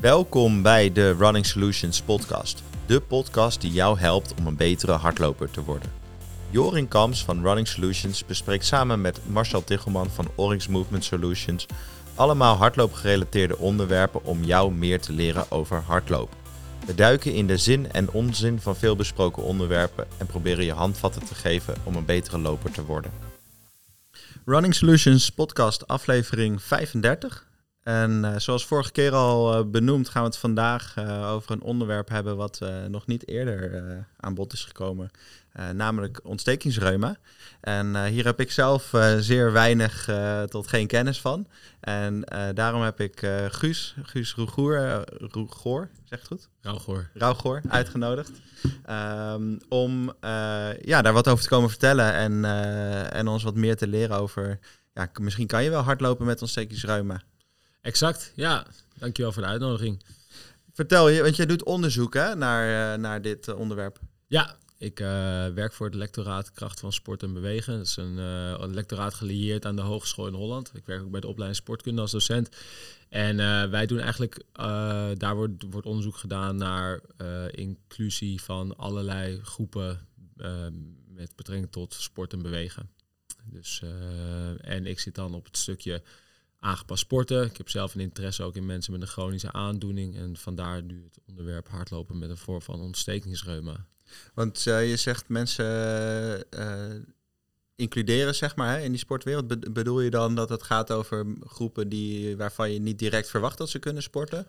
Welkom 0.00 0.62
bij 0.62 0.92
de 0.92 1.12
Running 1.12 1.46
Solutions 1.46 2.02
podcast. 2.02 2.62
De 2.86 3.00
podcast 3.00 3.60
die 3.60 3.72
jou 3.72 3.98
helpt 3.98 4.34
om 4.38 4.46
een 4.46 4.56
betere 4.56 4.92
hardloper 4.92 5.50
te 5.50 5.64
worden. 5.64 5.92
Jorin 6.50 6.88
Kams 6.88 7.24
van 7.24 7.42
Running 7.42 7.68
Solutions 7.68 8.24
bespreekt 8.24 8.64
samen 8.64 9.00
met 9.00 9.20
Marcel 9.26 9.64
Tichelman 9.64 10.10
van 10.10 10.30
Oryx 10.34 10.68
Movement 10.68 11.04
Solutions 11.04 11.66
allemaal 12.14 12.56
hardloopgerelateerde 12.56 13.58
onderwerpen 13.58 14.24
om 14.24 14.44
jou 14.44 14.72
meer 14.72 15.00
te 15.00 15.12
leren 15.12 15.50
over 15.50 15.82
hardlopen. 15.86 16.36
We 16.86 16.94
duiken 16.94 17.34
in 17.34 17.46
de 17.46 17.56
zin 17.56 17.92
en 17.92 18.10
onzin 18.10 18.60
van 18.60 18.76
veel 18.76 18.96
besproken 18.96 19.42
onderwerpen 19.42 20.06
en 20.18 20.26
proberen 20.26 20.64
je 20.64 20.72
handvatten 20.72 21.24
te 21.24 21.34
geven 21.34 21.74
om 21.84 21.96
een 21.96 22.04
betere 22.04 22.38
loper 22.38 22.70
te 22.70 22.84
worden. 22.84 23.10
Running 24.44 24.74
Solutions 24.74 25.30
podcast 25.30 25.86
aflevering 25.86 26.62
35. 26.62 27.47
En 27.88 28.24
uh, 28.24 28.36
zoals 28.36 28.66
vorige 28.66 28.92
keer 28.92 29.12
al 29.12 29.58
uh, 29.58 29.70
benoemd, 29.70 30.08
gaan 30.08 30.22
we 30.22 30.28
het 30.28 30.38
vandaag 30.38 30.94
uh, 30.98 31.30
over 31.30 31.50
een 31.50 31.62
onderwerp 31.62 32.08
hebben 32.08 32.36
wat 32.36 32.60
nog 32.88 33.06
niet 33.06 33.28
eerder 33.28 34.06
aan 34.16 34.34
bod 34.34 34.52
is 34.52 34.64
gekomen, 34.64 35.10
namelijk 35.72 36.20
ontstekingsreuma. 36.22 37.16
En 37.60 38.04
hier 38.04 38.24
heb 38.24 38.40
ik 38.40 38.52
zelf 38.52 38.92
zeer 39.18 39.52
weinig 39.52 40.08
tot 40.48 40.68
geen 40.68 40.86
kennis 40.86 41.20
van. 41.20 41.46
En 41.80 42.24
daarom 42.54 42.82
heb 42.82 43.00
ik 43.00 43.26
Guus, 43.48 43.94
Guus 44.02 44.34
Roegoer, 44.34 45.04
Roegoor, 45.30 45.88
zeg 46.04 46.18
het 46.18 46.28
goed? 46.28 46.48
Rauwgoor. 46.60 47.10
Rauwgoor, 47.14 47.62
uitgenodigd. 47.68 48.30
Um, 48.90 49.58
om 49.68 50.12
ja, 50.80 51.02
daar 51.02 51.12
wat 51.12 51.28
over 51.28 51.42
te 51.42 51.48
komen 51.50 51.70
vertellen 51.70 52.12
en, 52.12 52.44
en 53.12 53.28
ons 53.28 53.42
wat 53.42 53.54
meer 53.54 53.76
te 53.76 53.88
leren 53.88 54.16
over... 54.16 54.58
Ja, 54.94 55.10
misschien 55.20 55.46
kan 55.46 55.64
je 55.64 55.70
wel 55.70 55.82
hardlopen 55.82 56.26
met 56.26 56.40
ontstekingsreuma. 56.40 57.20
Exact, 57.80 58.32
ja. 58.34 58.66
Dankjewel 58.98 59.32
voor 59.32 59.42
de 59.42 59.48
uitnodiging. 59.48 60.02
Vertel 60.72 61.08
je, 61.08 61.22
want 61.22 61.36
jij 61.36 61.46
doet 61.46 61.64
onderzoek 61.64 62.14
hè, 62.14 62.34
naar, 62.34 62.94
uh, 62.94 63.02
naar 63.02 63.22
dit 63.22 63.48
uh, 63.48 63.58
onderwerp. 63.58 63.98
Ja, 64.26 64.56
ik 64.76 65.00
uh, 65.00 65.06
werk 65.48 65.72
voor 65.72 65.86
het 65.86 65.94
lectoraat 65.94 66.52
Kracht 66.52 66.80
van 66.80 66.92
Sport 66.92 67.22
en 67.22 67.32
Bewegen. 67.32 67.76
Dat 67.76 67.86
is 67.86 67.96
een, 67.96 68.16
een, 68.16 68.74
lectoraat 68.74 69.14
gelieerd 69.14 69.66
aan 69.66 69.76
de 69.76 69.82
Hogeschool 69.82 70.26
in 70.26 70.34
Holland. 70.34 70.70
Ik 70.74 70.86
werk 70.86 71.02
ook 71.02 71.10
bij 71.10 71.20
de 71.20 71.26
opleiding 71.26 71.62
Sportkunde 71.62 72.00
als 72.00 72.10
docent. 72.10 72.48
En 73.08 73.36
wij 73.70 73.86
doen 73.86 73.98
eigenlijk, 73.98 74.42
daar 75.18 75.34
wordt, 75.34 75.64
wordt 75.70 75.86
onderzoek 75.86 76.16
gedaan 76.16 76.56
naar 76.56 77.00
inclusie 77.50 78.42
van 78.42 78.76
allerlei 78.76 79.40
groepen 79.42 80.06
met 81.08 81.36
betrekking 81.36 81.72
tot 81.72 81.94
sport 81.94 82.32
en 82.32 82.42
bewegen. 82.42 82.90
Dus, 83.44 83.82
en 84.60 84.86
ik 84.86 85.00
zit 85.00 85.14
dan 85.14 85.34
op 85.34 85.44
het 85.44 85.56
stukje 85.56 86.02
aangepast 86.60 87.00
sporten. 87.00 87.44
Ik 87.44 87.56
heb 87.56 87.68
zelf 87.68 87.94
een 87.94 88.00
interesse 88.00 88.42
ook 88.42 88.56
in 88.56 88.66
mensen 88.66 88.92
met 88.92 89.02
een 89.02 89.08
chronische 89.08 89.52
aandoening. 89.52 90.16
En 90.16 90.36
vandaar 90.36 90.82
nu 90.82 91.04
het 91.04 91.18
onderwerp 91.28 91.68
hardlopen 91.68 92.18
met 92.18 92.30
een 92.30 92.36
vorm 92.36 92.62
van 92.62 92.80
ontstekingsreuma. 92.80 93.86
Want 94.34 94.66
uh, 94.66 94.90
je 94.90 94.96
zegt 94.96 95.28
mensen 95.28 96.44
uh, 96.58 96.94
includeren 97.76 98.34
zeg 98.34 98.56
maar, 98.56 98.76
hè, 98.76 98.82
in 98.82 98.90
die 98.90 99.00
sportwereld. 99.00 99.48
Be 99.48 99.70
bedoel 99.70 100.00
je 100.00 100.10
dan 100.10 100.34
dat 100.34 100.48
het 100.48 100.62
gaat 100.62 100.92
over 100.92 101.26
groepen 101.40 101.88
die, 101.88 102.36
waarvan 102.36 102.72
je 102.72 102.78
niet 102.78 102.98
direct 102.98 103.28
verwacht 103.28 103.58
dat 103.58 103.70
ze 103.70 103.78
kunnen 103.78 104.02
sporten? 104.02 104.46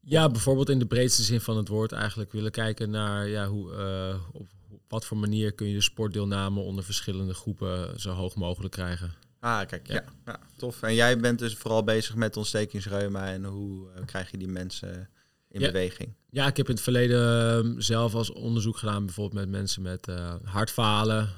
Ja, 0.00 0.28
bijvoorbeeld 0.28 0.68
in 0.68 0.78
de 0.78 0.86
breedste 0.86 1.22
zin 1.22 1.40
van 1.40 1.56
het 1.56 1.68
woord 1.68 1.92
eigenlijk 1.92 2.32
willen 2.32 2.50
kijken 2.50 2.90
naar 2.90 3.28
ja, 3.28 3.46
hoe, 3.46 3.72
uh, 3.72 4.22
op 4.32 4.48
wat 4.88 5.04
voor 5.04 5.16
manier 5.16 5.52
kun 5.52 5.66
je 5.66 5.74
de 5.74 5.80
sportdeelname 5.80 6.60
onder 6.60 6.84
verschillende 6.84 7.34
groepen 7.34 8.00
zo 8.00 8.10
hoog 8.10 8.34
mogelijk 8.34 8.72
krijgen. 8.72 9.14
Ah, 9.42 9.66
kijk, 9.66 9.86
ja. 9.86 10.04
ja. 10.26 10.38
tof. 10.56 10.82
En 10.82 10.94
jij 10.94 11.18
bent 11.18 11.38
dus 11.38 11.54
vooral 11.54 11.84
bezig 11.84 12.14
met 12.14 12.36
ontstekingsreuma 12.36 13.26
en 13.26 13.44
hoe 13.44 13.88
uh, 13.88 14.04
krijg 14.04 14.30
je 14.30 14.38
die 14.38 14.48
mensen 14.48 15.08
in 15.48 15.60
ja. 15.60 15.66
beweging? 15.66 16.14
Ja, 16.30 16.46
ik 16.46 16.56
heb 16.56 16.68
in 16.68 16.74
het 16.74 16.82
verleden 16.82 17.66
uh, 17.66 17.74
zelf 17.78 18.14
als 18.14 18.32
onderzoek 18.32 18.76
gedaan, 18.76 19.04
bijvoorbeeld 19.04 19.40
met 19.40 19.50
mensen 19.50 19.82
met 19.82 20.08
uh, 20.08 20.34
hartfalen, 20.44 21.28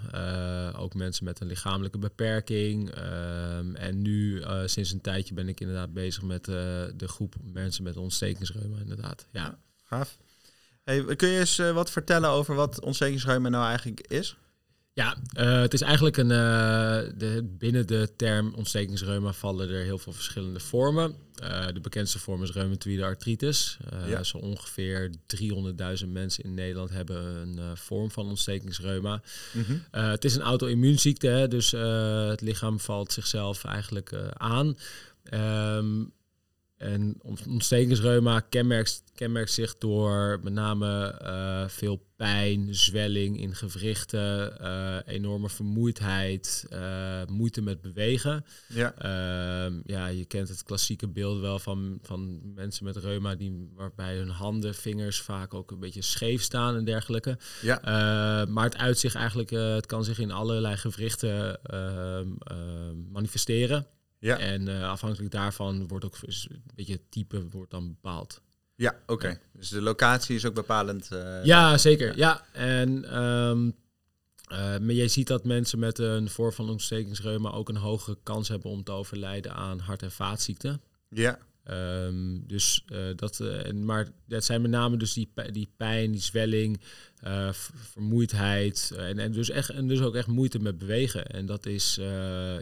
ook 0.77 0.95
mensen 0.95 1.25
met 1.25 1.41
een 1.41 1.47
lichamelijke 1.47 1.99
beperking. 1.99 2.91
Ehm, 2.91 3.75
en 3.75 4.03
nu, 4.03 4.43
sinds 4.65 4.93
een 4.93 5.01
tijdje, 5.01 5.35
ben 5.35 5.49
ik 5.49 5.61
inderdaad 5.61 5.93
bezig 5.93 6.23
met 6.23 6.45
de 6.45 6.95
groep 6.97 7.35
mensen 7.43 7.85
met 7.85 7.97
ontstekingsreuma, 7.97 8.79
inderdaad. 8.79 9.27
Ja, 9.31 9.59
gaaf. 9.85 10.17
Hey, 10.83 11.17
kun 11.17 11.29
je 11.29 11.39
eens 11.39 11.57
wat 11.57 11.91
vertellen 11.91 12.31
over 12.31 12.55
wat 12.55 12.81
ontstekingsreuma 12.81 13.49
nou 13.49 13.67
eigenlijk 13.67 14.01
is? 14.01 14.37
Ja, 14.95 15.17
uh, 15.39 15.61
het 15.61 15.73
is 15.73 15.81
eigenlijk 15.81 16.17
een. 16.17 16.31
Uh, 16.31 17.13
de, 17.17 17.55
binnen 17.59 17.87
de 17.87 18.13
term 18.17 18.55
ontstekingsreuma 18.55 19.33
vallen 19.33 19.71
er 19.71 19.85
heel 19.85 19.99
veel 19.99 20.13
verschillende 20.13 20.61
vormen. 20.61 21.15
Uh, 21.43 21.67
de 21.67 21.81
bekendste 21.81 22.19
vorm 22.19 22.43
is 22.43 22.53
reumatoïde 22.53 23.05
artritis. 23.05 23.79
Ja. 24.07 24.23
Zo 24.23 24.39
ongeveer 24.39 25.11
300.000 26.03 26.09
mensen 26.09 26.45
in 26.45 26.55
Nederland 26.55 26.91
hebben 26.91 27.17
een 27.17 27.77
vorm 27.77 28.11
van 28.11 28.27
ontstekingsreuma. 28.27 29.23
Mm 29.53 29.65
-hmm. 29.65 29.83
het 29.91 30.25
is 30.25 30.35
een 30.35 30.43
auto-immuunziekte, 30.43 31.47
dus 31.49 31.71
het 32.31 32.41
lichaam 32.41 32.81
valt 32.81 33.13
zichzelf 33.13 33.65
eigenlijk 33.65 34.13
aan. 34.33 34.77
Um, 35.33 36.13
en 36.85 37.21
ontstekingsreuma 37.47 38.41
kenmerkt, 38.41 39.03
kenmerkt 39.15 39.53
zich 39.53 39.79
door 39.79 40.41
met 40.43 40.53
name 40.53 41.21
uh, 41.23 41.69
veel 41.69 42.07
pijn, 42.17 42.75
zwelling 42.75 43.41
in 43.41 43.55
gewrichten, 43.55 44.57
uh, 44.61 44.97
enorme 45.07 45.49
vermoeidheid, 45.49 46.67
uh, 46.73 47.25
moeite 47.29 47.63
met 47.63 47.81
bewegen. 47.81 48.45
Ja. 48.69 48.95
Ehm, 48.95 49.81
ja, 49.85 50.07
je 50.07 50.25
kent 50.25 50.49
het 50.49 50.63
klassieke 50.63 51.09
beeld 51.09 51.41
wel 51.41 51.59
van, 51.59 51.99
van 52.03 52.41
mensen 52.55 52.85
met 52.85 52.97
reuma, 52.97 53.35
die, 53.35 53.71
waarbij 53.75 54.17
hun 54.17 54.29
handen, 54.29 54.75
vingers 54.75 55.21
vaak 55.21 55.55
ook 55.55 55.71
een 55.71 55.81
beetje 55.81 56.03
scheef 56.03 56.43
staan 56.43 56.77
en 56.77 56.85
dergelijke. 56.85 57.39
Ja. 57.63 57.81
maar 58.49 58.65
het 58.65 58.77
uitzicht 58.77 59.15
eigenlijk, 59.15 59.51
het 59.51 59.87
kan 59.87 60.05
zich 60.05 60.19
in 60.19 60.31
allerlei 60.31 60.77
gewrichten 60.77 61.63
ehm, 61.63 62.29
ehm, 62.39 63.11
manifesteren. 63.13 63.87
Ja. 64.25 64.39
En 64.39 64.69
uh, 64.69 64.91
afhankelijk 64.91 65.31
daarvan 65.31 65.89
wordt 65.89 66.05
ook 66.05 66.17
een 66.23 66.63
beetje 66.75 66.93
het 66.93 67.11
type 67.11 67.49
wordt 67.49 67.71
dan 67.71 67.89
bepaald. 67.89 68.41
Ja, 68.75 68.91
oké. 69.03 69.13
Okay. 69.13 69.41
Dus 69.53 69.69
de 69.69 69.83
locatie 69.83 70.37
is 70.37 70.45
ook 70.45 70.55
bepalend. 70.55 71.09
Uh, 71.13 71.45
ja, 71.45 71.79
zeker. 71.79 72.17
Ja, 72.17 72.45
en 72.53 73.19
um, 73.25 73.75
uh, 74.53 74.59
maar 74.59 74.93
je 74.93 75.09
ziet 75.09 75.27
dat 75.27 75.45
mensen 75.45 75.79
met 75.79 75.99
een 75.99 76.31
vorm 76.31 76.53
van 76.53 76.71
ontstekingsreuma 76.71 77.51
ook 77.51 77.69
een 77.69 77.77
hogere 77.77 78.19
kans 78.23 78.49
hebben 78.49 78.71
om 78.71 78.85
te 78.85 78.93
overlijden 78.93 79.55
aan 79.55 79.79
hart- 79.79 80.03
en 80.03 80.13
vaatziekten. 80.13 80.81
Ja. 81.09 81.39
Um, 81.71 82.47
dus 82.47 82.85
uh, 82.93 82.99
dat, 83.17 83.39
uh, 83.41 83.73
maar 83.73 84.09
dat 84.27 84.45
zijn 84.45 84.63
met 84.63 84.71
name 84.71 84.97
dus 84.97 85.13
die, 85.13 85.33
die 85.53 85.69
pijn, 85.77 86.13
die 86.13 86.21
zwelling, 86.21 86.81
uh, 87.27 87.53
vermoeidheid 87.53 88.93
en, 88.97 89.19
en, 89.19 89.33
dus 89.33 89.51
echt, 89.51 89.71
en 89.71 89.89
dus 89.89 90.01
ook 90.01 90.15
echt 90.15 90.27
moeite 90.27 90.59
met 90.59 90.79
bewegen. 90.79 91.27
En 91.27 91.47
dat 91.47 91.67
is 91.67 91.95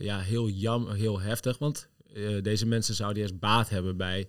ja, 0.01 0.21
heel 0.21 0.49
jam, 0.49 0.91
heel 0.91 1.21
heftig, 1.21 1.59
want 1.59 1.89
deze 2.43 2.67
mensen 2.67 2.95
zouden 2.95 3.19
juist 3.19 3.39
baat 3.39 3.69
hebben 3.69 3.97
bij 3.97 4.29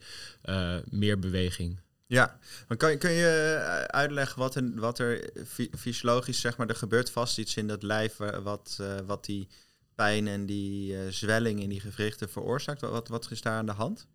meer 0.89 1.19
beweging. 1.19 1.79
Ja, 2.07 2.39
maar 2.67 2.77
kan, 2.77 2.97
kun 2.97 3.11
je 3.11 3.57
uitleggen 3.87 4.39
wat, 4.39 4.55
een, 4.55 4.79
wat 4.79 4.99
er 4.99 5.29
fysiologisch, 5.77 6.41
zeg 6.41 6.57
maar, 6.57 6.67
er 6.67 6.75
gebeurt 6.75 7.09
vast 7.09 7.37
iets 7.37 7.57
in 7.57 7.67
dat 7.67 7.83
lijf 7.83 8.17
wat, 8.43 8.79
wat 9.05 9.25
die 9.25 9.47
pijn 9.95 10.27
en 10.27 10.45
die 10.45 11.11
zwelling 11.11 11.61
in 11.61 11.69
die 11.69 11.79
gewrichten 11.79 12.29
veroorzaakt? 12.29 12.81
Wat, 12.81 13.07
wat 13.07 13.31
is 13.31 13.41
daar 13.41 13.57
aan 13.57 13.65
de 13.65 13.71
hand? 13.71 14.07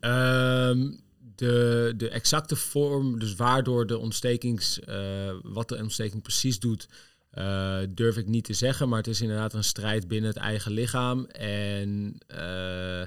Um, 0.00 1.00
de, 1.36 1.94
de 1.96 2.08
exacte 2.08 2.56
vorm, 2.56 3.18
dus 3.18 3.34
waardoor 3.34 3.86
de 3.86 3.98
ontstekings, 3.98 4.80
uh, 4.88 4.94
wat 5.42 5.68
de 5.68 5.76
ontsteking 5.76 6.22
precies 6.22 6.58
doet, 6.58 6.88
uh, 7.34 7.78
durf 7.88 8.16
ik 8.16 8.26
niet 8.26 8.44
te 8.44 8.52
zeggen. 8.52 8.88
Maar 8.88 8.98
het 8.98 9.06
is 9.06 9.20
inderdaad 9.20 9.54
een 9.54 9.64
strijd 9.64 10.08
binnen 10.08 10.30
het 10.30 10.38
eigen 10.38 10.72
lichaam. 10.72 11.24
En 11.26 12.18
uh, 12.30 13.02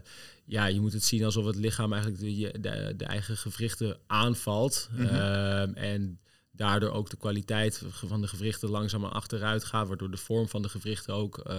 ja, 0.45 0.65
je 0.65 0.79
moet 0.79 0.93
het 0.93 1.03
zien 1.03 1.23
alsof 1.23 1.45
het 1.45 1.55
lichaam 1.55 1.93
eigenlijk 1.93 2.23
de, 2.23 2.59
de, 2.59 2.93
de 2.97 3.05
eigen 3.05 3.37
gewrichten 3.37 3.97
aanvalt. 4.07 4.89
Mm 4.91 5.05
-hmm. 5.05 5.73
en 5.73 6.19
daardoor 6.55 6.89
ook 6.89 7.09
de 7.09 7.17
kwaliteit 7.17 7.83
van 7.89 8.21
de 8.21 8.27
gewrichten 8.27 8.69
langzaam 8.69 9.03
achteruit 9.03 9.63
gaat, 9.63 9.87
waardoor 9.87 10.11
de 10.11 10.17
vorm 10.17 10.47
van 10.47 10.61
de 10.61 10.69
gewrichten 10.69 11.13
ook, 11.13 11.37
uh, 11.37 11.53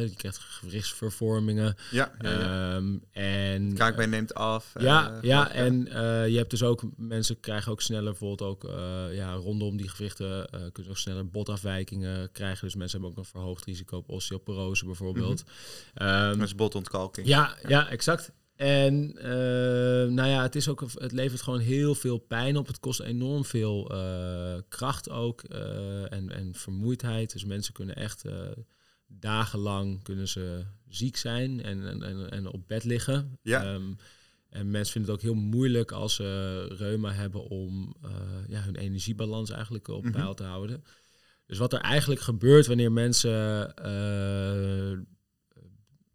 je 0.00 0.16
krijgt 0.16 0.38
gewrichtsvervormingen. 0.38 1.76
Ja. 1.90 2.12
ja, 2.20 2.30
ja. 2.30 2.76
Um, 2.76 3.02
en 3.12 3.74
kraakbeen 3.74 4.10
neemt 4.10 4.34
af. 4.34 4.72
Ja, 4.78 5.12
uh, 5.12 5.22
ja, 5.22 5.50
en 5.50 5.86
uh, 5.86 6.28
je 6.28 6.36
hebt 6.36 6.50
dus 6.50 6.62
ook 6.62 6.82
mensen 6.96 7.40
krijgen 7.40 7.72
ook 7.72 7.80
sneller 7.80 8.10
bijvoorbeeld 8.10 8.50
ook 8.50 8.72
ja 9.12 9.32
rondom 9.32 9.76
die 9.76 9.88
gewrichten 9.88 10.48
kunnen 10.72 10.92
ook 10.92 10.98
sneller 10.98 11.28
botafwijkingen 11.28 12.32
krijgen. 12.32 12.64
Dus 12.64 12.74
mensen 12.74 13.00
hebben 13.00 13.18
ook 13.18 13.24
een 13.24 13.30
verhoogd 13.30 13.64
risico 13.64 13.96
op 13.96 14.08
osteoporose 14.08 14.84
bijvoorbeeld. 14.84 15.44
Mm 15.44 16.06
-hmm. 16.06 16.30
um, 16.30 16.38
dat 16.38 16.46
is 16.46 16.54
botontkalking. 16.54 17.26
Ja, 17.26 17.56
ja, 17.62 17.68
ja, 17.68 17.88
exact. 17.88 18.32
En 18.56 19.16
uh, 19.16 20.12
nou 20.12 20.28
ja, 20.28 20.42
het, 20.42 20.54
is 20.54 20.68
ook, 20.68 20.84
het 20.94 21.12
levert 21.12 21.42
gewoon 21.42 21.60
heel 21.60 21.94
veel 21.94 22.18
pijn 22.18 22.56
op. 22.56 22.66
Het 22.66 22.80
kost 22.80 23.00
enorm 23.00 23.44
veel 23.44 23.92
uh, 23.92 24.54
kracht 24.68 25.10
ook 25.10 25.42
uh, 25.52 26.12
en, 26.12 26.30
en 26.30 26.54
vermoeidheid. 26.54 27.32
Dus 27.32 27.44
mensen 27.44 27.72
kunnen 27.72 27.96
echt 27.96 28.24
dagenlang 29.06 30.02
kunnen 30.02 30.28
ze 30.28 30.64
ziek 30.88 31.16
zijn 31.16 31.62
en, 31.62 32.02
en, 32.02 32.30
en, 32.30 32.46
op 32.46 32.68
bed 32.68 32.84
liggen. 32.84 33.38
Ja. 33.42 33.74
Um, 33.74 33.96
En 34.48 34.70
mensen 34.70 34.92
vinden 34.92 35.10
het 35.12 35.20
ook 35.20 35.30
heel 35.30 35.42
moeilijk 35.42 35.92
als 35.92 36.14
ze 36.14 36.66
reuma 36.78 37.12
hebben 37.12 37.48
om 37.48 37.96
ja, 38.48 38.62
hun 38.62 38.76
energiebalans 38.76 39.50
eigenlijk 39.50 39.88
op 39.88 40.02
mhm. 40.02 40.12
peil 40.12 40.34
te 40.34 40.42
houden. 40.44 40.84
Dus 41.46 41.58
wat 41.58 41.72
er 41.72 41.80
eigenlijk 41.80 42.20
gebeurt 42.20 42.66
wanneer 42.66 42.92
mensen 42.92 43.74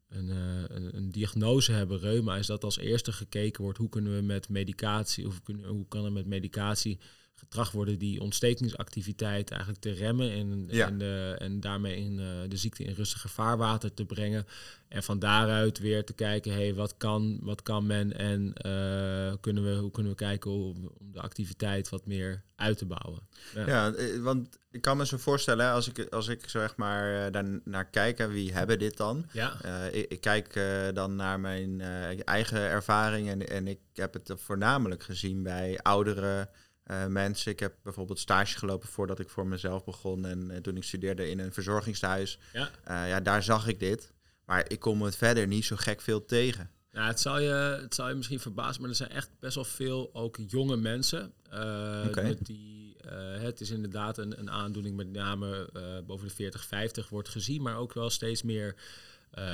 een, 0.09 0.29
een, 0.29 0.95
een, 0.95 1.11
diagnose 1.11 1.71
hebben, 1.71 1.99
reuma, 1.99 2.37
is 2.37 2.47
dat 2.47 2.63
als 2.63 2.77
eerste 2.77 3.11
gekeken 3.11 3.63
wordt 3.63 3.77
hoe 3.77 3.89
kunnen 3.89 4.15
we 4.15 4.21
met 4.21 4.49
medicatie, 4.49 5.27
of 5.27 5.41
hoe 5.65 5.87
kan 5.87 6.05
er 6.05 6.11
met 6.11 6.25
medicatie 6.25 6.99
getracht 7.39 7.71
worden 7.71 7.99
die 7.99 8.21
ontstekingsactiviteit 8.21 9.51
eigenlijk 9.51 9.81
te 9.81 9.91
remmen 9.91 10.31
en, 10.31 10.69
en, 10.69 10.97
de, 10.97 11.35
en 11.39 11.59
daarmee 11.59 11.95
in, 11.95 12.19
uh, 12.19 12.27
de 12.47 12.57
ziekte 12.57 12.83
in 12.83 12.93
rustige 12.93 13.27
vaarwater 13.27 13.93
te 13.93 14.05
brengen. 14.05 14.45
En 14.87 15.03
van 15.03 15.19
daaruit 15.19 15.79
weer 15.79 16.03
te 16.03 16.13
kijken, 16.13 16.53
hey, 16.53 16.73
wat, 16.73 16.97
kan, 16.97 17.39
wat 17.41 17.61
kan 17.61 17.85
men 17.85 18.17
en 18.17 18.41
uh, 18.41 19.33
kunnen 19.41 19.63
we, 19.63 19.75
hoe 19.75 19.91
kunnen 19.91 20.11
we 20.11 20.17
kijken 20.17 20.51
om, 20.51 20.91
om, 20.99 21.11
de 21.11 21.21
activiteit 21.21 21.89
wat 21.89 22.05
meer 22.05 22.43
uit 22.55 22.77
te 22.77 22.85
bouwen. 22.85 23.27
Ja, 23.55 23.67
ja 23.67 23.93
eh, 23.93 24.21
want 24.21 24.59
ik 24.71 24.81
kan 24.81 24.97
me 24.97 25.05
zo 25.05 25.17
voorstellen, 25.17 25.71
als 25.71 25.89
ik, 25.89 26.13
als 26.13 26.27
ik 26.27 26.49
zeg 26.49 26.75
maar 26.75 27.31
daar 27.31 27.59
naar 27.63 27.89
kijk, 27.89 28.27
wie 28.27 28.53
hebben 28.53 28.79
dit 28.79 28.97
dan? 28.97 29.25
Ja. 29.31 29.61
ik, 29.91 30.11
ik, 30.11 30.21
kijk 30.21 30.59
dan 30.93 31.15
naar 31.15 31.39
mijn 31.39 31.81
eigen 32.25 32.59
ervaring 32.59 33.29
en, 33.29 33.49
en 33.49 33.67
ik 33.67 33.79
heb 33.93 34.13
het 34.13 34.31
voornamelijk 34.35 35.03
gezien 35.03 35.43
bij 35.43 35.79
oudere 35.81 36.49
uh, 36.91 37.05
mensen. 37.05 37.51
Ik 37.51 37.59
heb 37.59 37.75
bijvoorbeeld 37.83 38.19
stage 38.19 38.57
gelopen 38.57 38.87
voordat 38.87 39.19
ik 39.19 39.29
voor 39.29 39.47
mezelf 39.47 39.83
begon. 39.83 40.25
En, 40.25 40.51
en 40.51 40.61
toen 40.61 40.77
ik 40.77 40.83
studeerde 40.83 41.29
in 41.29 41.39
een 41.39 41.53
verzorgingstehuis. 41.53 42.39
Ja. 42.53 42.69
Uh, 42.87 43.09
ja, 43.09 43.19
daar 43.19 43.43
zag 43.43 43.67
ik 43.67 43.79
dit. 43.79 44.11
Maar 44.45 44.65
ik 44.67 44.79
kom 44.79 45.01
het 45.01 45.15
verder 45.15 45.47
niet 45.47 45.65
zo 45.65 45.75
gek 45.75 46.01
veel 46.01 46.25
tegen. 46.25 46.71
Nou, 46.91 47.07
het 47.07 47.19
zal, 47.19 47.39
je, 47.39 47.77
het 47.81 47.95
zal 47.95 48.09
je 48.09 48.15
misschien 48.15 48.39
verbazen, 48.39 48.81
maar 48.81 48.89
er 48.89 48.95
zijn 48.95 49.09
echt 49.09 49.29
best 49.39 49.55
wel 49.55 49.63
veel 49.63 50.09
ook 50.13 50.37
jonge 50.47 50.77
mensen. 50.77 51.33
Uh, 51.53 52.13
met 52.13 52.45
die, 52.45 52.95
het 53.39 53.61
is 53.61 53.69
inderdaad 53.69 54.17
een, 54.17 54.39
een 54.39 54.51
aandoening 54.51 54.95
met 54.95 55.11
name 55.11 55.69
boven 56.07 56.27
de 56.27 56.33
40, 56.33 56.65
50 56.65 57.09
wordt 57.09 57.29
gezien, 57.29 57.61
maar 57.61 57.77
ook 57.77 57.93
wel 57.93 58.09
steeds 58.09 58.43
meer 58.43 58.75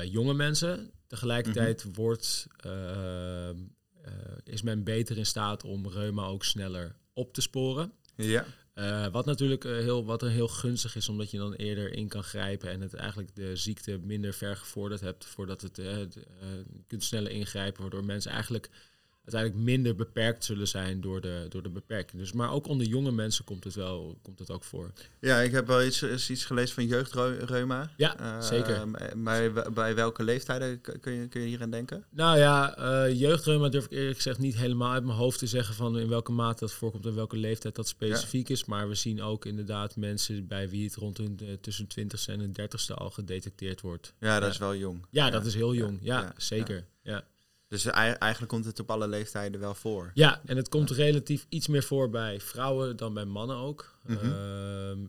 jonge 0.05 0.33
mensen. 0.33 0.91
Tegelijkertijd 1.07 1.85
mhm. 1.85 1.93
wordt, 1.93 2.47
is 4.43 4.61
men 4.61 4.83
beter 4.83 5.17
in 5.17 5.25
staat 5.25 5.63
om 5.63 5.87
reuma 5.87 6.25
ook 6.25 6.43
sneller 6.43 6.95
op 7.15 7.33
te 7.33 7.41
sporen. 7.41 7.91
Ja. 8.15 8.45
Uh, 8.75 9.07
wat 9.07 9.25
natuurlijk 9.25 9.63
uh, 9.63 9.77
heel, 9.77 10.05
wat 10.05 10.21
er 10.21 10.29
heel 10.29 10.47
gunstig 10.47 10.95
is, 10.95 11.09
omdat 11.09 11.31
je 11.31 11.37
dan 11.37 11.53
eerder 11.53 11.93
in 11.93 12.07
kan 12.07 12.23
grijpen 12.23 12.69
en 12.69 12.81
het 12.81 12.93
eigenlijk 12.93 13.35
de 13.35 13.55
ziekte 13.55 13.99
minder 14.03 14.33
ver 14.33 14.57
gevorderd 14.57 15.01
hebt, 15.01 15.25
voordat 15.25 15.61
het 15.61 15.77
uh, 15.77 15.97
kunt 16.87 17.03
sneller 17.03 17.31
ingrijpen, 17.31 17.81
waardoor 17.81 18.03
mensen 18.03 18.31
eigenlijk 18.31 18.69
uiteindelijk 19.25 19.63
minder 19.63 19.95
beperkt 19.95 20.43
zullen 20.43 20.67
zijn 20.67 21.01
door 21.01 21.21
de, 21.21 21.45
door 21.49 21.63
de 21.63 21.69
beperking. 21.69 22.21
Dus, 22.21 22.31
maar 22.31 22.51
ook 22.51 22.67
onder 22.67 22.87
jonge 22.87 23.11
mensen 23.11 23.45
komt 23.45 23.63
het 23.63 23.75
wel 23.75 24.17
komt 24.21 24.39
het 24.39 24.51
ook 24.51 24.63
voor. 24.63 24.91
Ja, 25.19 25.39
ik 25.39 25.51
heb 25.51 25.67
wel 25.67 25.83
iets, 25.83 26.29
iets 26.29 26.45
gelezen 26.45 26.75
van 26.75 26.85
jeugdreuma. 26.85 27.89
Ja, 27.97 28.19
uh, 28.19 28.41
zeker. 28.41 28.87
Maar 29.17 29.71
bij 29.73 29.95
welke 29.95 30.23
leeftijden 30.23 30.81
kun 30.81 31.13
je, 31.13 31.27
kun 31.27 31.41
je 31.41 31.47
hier 31.47 31.61
aan 31.61 31.69
denken? 31.69 32.05
Nou 32.09 32.37
ja, 32.37 32.79
uh, 32.79 33.19
jeugdreuma 33.19 33.69
durf 33.69 33.85
ik 33.85 33.91
eerlijk 33.91 34.15
gezegd 34.15 34.39
niet 34.39 34.55
helemaal 34.55 34.91
uit 34.91 35.03
mijn 35.03 35.17
hoofd 35.17 35.39
te 35.39 35.47
zeggen 35.47 35.75
van 35.75 35.99
in 35.99 36.09
welke 36.09 36.31
mate 36.31 36.59
dat 36.59 36.73
voorkomt 36.73 37.05
en 37.05 37.15
welke 37.15 37.37
leeftijd 37.37 37.75
dat 37.75 37.87
specifiek 37.87 38.49
is. 38.49 38.65
Maar 38.65 38.87
we 38.87 38.95
zien 38.95 39.21
ook 39.21 39.45
inderdaad 39.45 39.95
mensen 39.95 40.47
bij 40.47 40.69
wie 40.69 40.85
het 40.85 40.95
rond 40.95 41.17
hun, 41.17 41.39
uh, 41.41 41.49
tussen 41.61 41.87
20 41.87 42.27
en 42.27 42.51
30ste 42.61 42.93
al 42.93 43.09
gedetecteerd 43.09 43.81
wordt. 43.81 44.13
Ja, 44.19 44.39
dat 44.39 44.51
is 44.51 44.57
wel 44.57 44.75
jong. 44.75 45.05
Ja, 45.09 45.29
dat 45.29 45.45
is 45.45 45.53
heel 45.53 45.73
jong. 45.73 45.99
Ja, 46.01 46.33
zeker. 46.37 46.85
Dus 47.67 47.85
eigenlijk 47.85 48.47
komt 48.47 48.65
het 48.65 48.79
op 48.79 48.91
alle 48.91 49.07
leeftijden 49.07 49.59
wel 49.59 49.75
voor. 49.75 50.11
Ja, 50.13 50.41
en 50.45 50.57
het 50.57 50.69
komt 50.69 50.91
relatief 50.91 51.45
iets 51.49 51.67
meer 51.67 51.83
voor 51.83 52.09
bij 52.09 52.39
vrouwen 52.39 52.97
dan 52.97 53.13
bij 53.13 53.25
mannen 53.25 53.57
ook. 53.57 53.97
Mm 54.05 54.53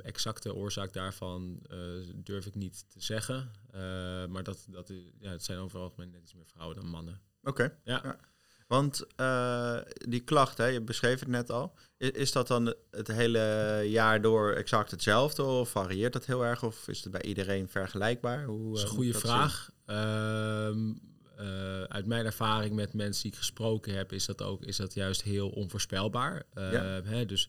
exacte 0.03 0.55
oorzaak 0.55 0.93
daarvan 0.93 1.61
uh, 1.73 1.79
durf 2.14 2.47
ik 2.47 2.55
niet 2.55 2.85
te 2.88 3.00
zeggen. 3.00 3.50
Uh, 3.75 3.81
maar 4.26 4.43
dat, 4.43 4.67
dat, 4.69 4.93
ja, 5.19 5.31
het 5.31 5.44
zijn 5.44 5.58
overal 5.58 5.93
net 5.97 6.23
iets 6.23 6.35
meer 6.35 6.47
vrouwen 6.47 6.76
dan 6.76 6.87
mannen. 6.87 7.20
Oké. 7.43 7.79
Ja. 7.85 8.19
Want 8.67 9.05
uh, 9.17 9.79
die 9.94 10.20
klacht, 10.20 10.58
hè, 10.58 10.67
je 10.67 10.81
beschreef 10.81 11.20
het 11.20 11.29
net 11.29 11.50
al. 11.50 11.75
Is, 11.97 12.11
is, 12.11 12.32
dat 12.32 12.47
dan 12.47 12.75
het 12.91 13.08
hele 13.08 13.82
jaar 13.85 14.23
door 14.23 14.53
exact 14.53 14.91
hetzelfde? 14.91 15.43
Of 15.43 15.70
varieert 15.70 16.12
dat 16.12 16.26
heel 16.26 16.44
erg? 16.44 16.62
Of 16.62 16.88
is 16.88 17.03
het 17.03 17.12
bij 17.12 17.23
iedereen 17.23 17.69
vergelijkbaar? 17.69 18.44
Hoe, 18.44 18.69
dat 18.69 18.76
is 18.76 18.82
een 18.82 18.88
goede 18.88 19.14
vraag. 19.14 19.70
Ehm, 19.85 20.93
uh, 21.41 21.83
uit 21.83 22.06
mijn 22.06 22.25
ervaring 22.25 22.75
met 22.75 22.93
mensen 22.94 23.23
die 23.23 23.33
ik 23.33 23.38
gesproken 23.38 23.94
heb, 23.94 24.12
is 24.12 24.27
dat 24.27 24.43
ook 24.43 24.65
is 24.65 24.77
dat 24.77 24.94
juist 24.94 25.23
heel 25.23 25.49
onvoorspelbaar. 25.49 26.47
Uh, 26.55 26.99
hè, 27.05 27.27
dus 27.27 27.49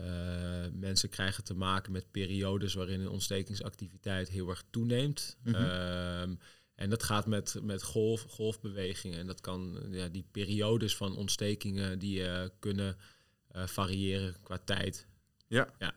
uh, 0.00 0.06
mensen 0.72 1.08
krijgen 1.08 1.44
te 1.44 1.54
maken 1.54 1.92
met 1.92 2.10
periodes 2.10 2.74
waarin 2.74 3.00
een 3.00 3.08
ontstekingsactiviteit 3.08 4.28
heel 4.28 4.48
erg 4.48 4.64
toeneemt. 4.70 5.36
Mm 5.42 5.54
-hmm. 5.54 6.38
en 6.74 6.90
dat 6.90 7.02
gaat 7.02 7.26
met, 7.26 7.58
met 7.62 7.82
golf, 7.82 8.22
golfbewegingen. 8.22 9.18
En 9.18 9.26
dat 9.26 9.40
kan, 9.40 9.86
ja, 9.90 10.08
die 10.08 10.26
periodes 10.30 10.96
van 10.96 11.16
ontstekingen 11.16 11.98
die 11.98 12.22
kunnen 12.58 12.96
variëren 13.52 14.36
qua 14.42 14.58
tijd. 14.64 15.06
Ja. 15.46 15.68
Ja. 15.78 15.94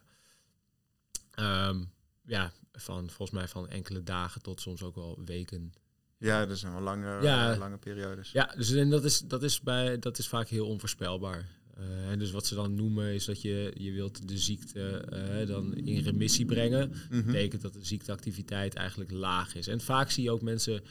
Um, 1.70 1.92
ja, 2.26 2.54
van 2.72 3.10
volgens 3.10 3.40
mij 3.40 3.48
van 3.48 3.70
enkele 3.70 4.04
dagen 4.04 4.42
tot 4.42 4.62
soms 4.62 4.84
ook 4.84 4.96
wel 4.96 5.22
weken. 5.26 5.74
Ja, 6.20 6.46
dat 6.46 6.58
zijn 6.58 6.74
wel 6.74 6.82
lange, 6.82 7.22
ja, 7.22 7.58
lange 7.58 7.78
periodes. 7.78 8.32
Ja, 8.32 8.54
dus 8.56 8.72
en 8.72 8.90
dat 8.90 9.04
is, 9.04 9.20
dat 9.20 9.44
is, 9.44 9.62
bij, 9.62 10.00
dat 10.00 10.18
is 10.18 10.28
vaak 10.28 10.48
heel 10.48 10.68
onvoorspelbaar. 10.68 11.46
Uh, 11.80 12.12
en 12.12 12.20
dus 12.20 12.32
wat 12.32 12.46
ze 12.46 12.56
dan 12.56 12.76
noemen 12.76 13.14
is 13.14 13.26
dat 13.26 13.42
je, 13.42 13.74
je 13.78 13.92
wilt 13.92 14.28
de 14.28 14.38
ziekte 14.38 15.06
uh, 15.14 15.48
dan 15.48 15.76
in 15.76 16.04
remissie 16.04 16.46
brengen. 16.46 16.90
Dat 16.90 17.10
mhm. 17.10 17.26
betekent 17.26 17.62
dat 17.62 17.74
de 17.74 17.86
ziekteactiviteit 17.86 18.74
eigenlijk 18.74 19.12
laag 19.12 19.56
is. 19.56 19.68
En 19.68 19.82
vaak 19.82 20.12
zie 20.12 20.24
je 20.24 20.32
ook 20.32 20.42
mensen 20.42 20.84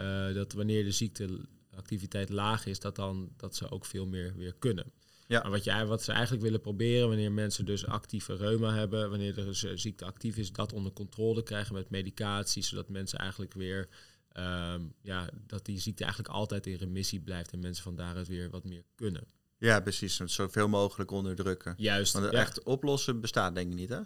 uh, 0.00 0.34
dat 0.34 0.52
wanneer 0.52 0.84
de 0.84 0.90
ziekteactiviteit 0.90 2.28
laag 2.28 2.66
is, 2.66 2.80
dat, 2.80 2.96
dan, 2.96 3.32
dat 3.36 3.56
ze 3.56 3.70
ook 3.70 3.84
veel 3.84 4.06
meer 4.06 4.34
weer 4.36 4.54
kunnen. 4.58 4.92
Ja. 5.26 5.42
Maar 5.42 5.50
wat, 5.50 5.64
je, 5.64 5.86
wat 5.86 6.02
ze 6.02 6.12
eigenlijk 6.12 6.42
willen 6.42 6.60
proberen, 6.60 7.08
wanneer 7.08 7.32
mensen 7.32 7.64
dus 7.64 7.86
actieve 7.86 8.36
reuma 8.36 8.74
hebben, 8.74 9.10
wanneer 9.10 9.34
de 9.34 9.72
ziekte 9.74 10.04
actief 10.04 10.36
is, 10.36 10.52
dat 10.52 10.72
onder 10.72 10.92
controle 10.92 11.42
krijgen 11.42 11.74
met 11.74 11.90
medicatie, 11.90 12.62
zodat 12.62 12.88
mensen 12.88 13.18
eigenlijk 13.18 13.54
weer 13.54 13.88
um, 14.38 14.94
ja, 15.02 15.28
dat 15.46 15.64
die 15.64 15.80
ziekte 15.80 16.02
eigenlijk 16.04 16.34
altijd 16.34 16.66
in 16.66 16.76
remissie 16.76 17.20
blijft 17.20 17.52
en 17.52 17.58
mensen 17.58 17.82
van 17.82 17.96
daaruit 17.96 18.28
weer 18.28 18.50
wat 18.50 18.64
meer 18.64 18.84
kunnen. 18.94 19.24
Ja, 19.58 19.80
precies. 19.80 20.16
Zoveel 20.16 20.68
mogelijk 20.68 21.10
onderdrukken. 21.10 21.74
Juist. 21.76 22.12
Want 22.12 22.32
ja. 22.32 22.40
echt 22.40 22.62
oplossen 22.62 23.20
bestaat 23.20 23.54
denk 23.54 23.70
ik 23.70 23.76
niet, 23.76 23.88
hè? 23.88 24.00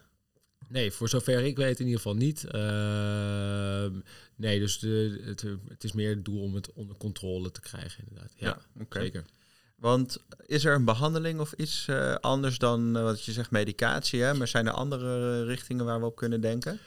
Nee, 0.69 0.93
voor 0.93 1.09
zover 1.09 1.45
ik 1.45 1.57
weet 1.57 1.81
in 1.81 1.87
ieder 1.87 2.01
geval 2.01 2.17
niet. 2.17 2.45
Uh, 2.55 4.01
nee, 4.37 4.59
dus 4.59 4.79
de, 4.79 5.21
het, 5.25 5.45
het, 5.69 5.85
is 5.85 5.93
meer 5.93 6.11
het 6.11 6.25
doel 6.25 6.43
om 6.43 6.55
het 6.55 6.73
onder 6.73 6.97
controle 6.97 7.51
te 7.51 7.61
krijgen, 7.61 8.05
inderdaad. 8.09 8.33
Ja, 8.37 8.47
ja 8.47 8.83
okay. 8.83 9.03
zeker. 9.03 9.25
Want 9.77 10.19
is 10.47 10.65
er 10.65 10.75
een 10.75 10.85
behandeling 10.85 11.41
of 11.41 11.53
iets 11.53 11.87
uh, 11.91 12.15
anders 12.15 12.59
dan 12.59 12.97
uh, 12.97 13.03
wat 13.03 13.25
je 13.25 13.33
zegt 13.33 13.51
medicatie? 13.51 14.23
Hè? 14.23 14.35
Maar 14.35 14.49
zijn 14.49 14.67
er 14.67 14.73
andere 14.73 15.45
richtingen 15.45 15.85
waar 15.85 16.01
we 16.01 16.07
op 16.07 16.17
kunnen 16.17 16.41
denken? 16.41 16.79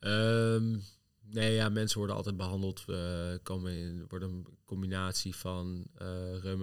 Um, 0.00 0.82
Nee, 1.30 1.54
ja, 1.54 1.68
mensen 1.68 1.98
worden 1.98 2.16
altijd 2.16 2.36
behandeld. 2.36 2.84
Uh, 2.86 2.96
komen 3.42 3.72
in, 3.72 4.04
worden 4.08 4.28
een 4.28 4.46
combinatie 4.64 5.36
van 5.36 5.86
uh, 6.02 6.54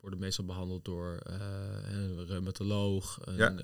worden 0.00 0.18
meestal 0.18 0.44
behandeld 0.44 0.84
door 0.84 1.20
een 1.84 2.26
reumatoloog, 2.26 3.18
een, 3.24 3.36
ja. 3.36 3.54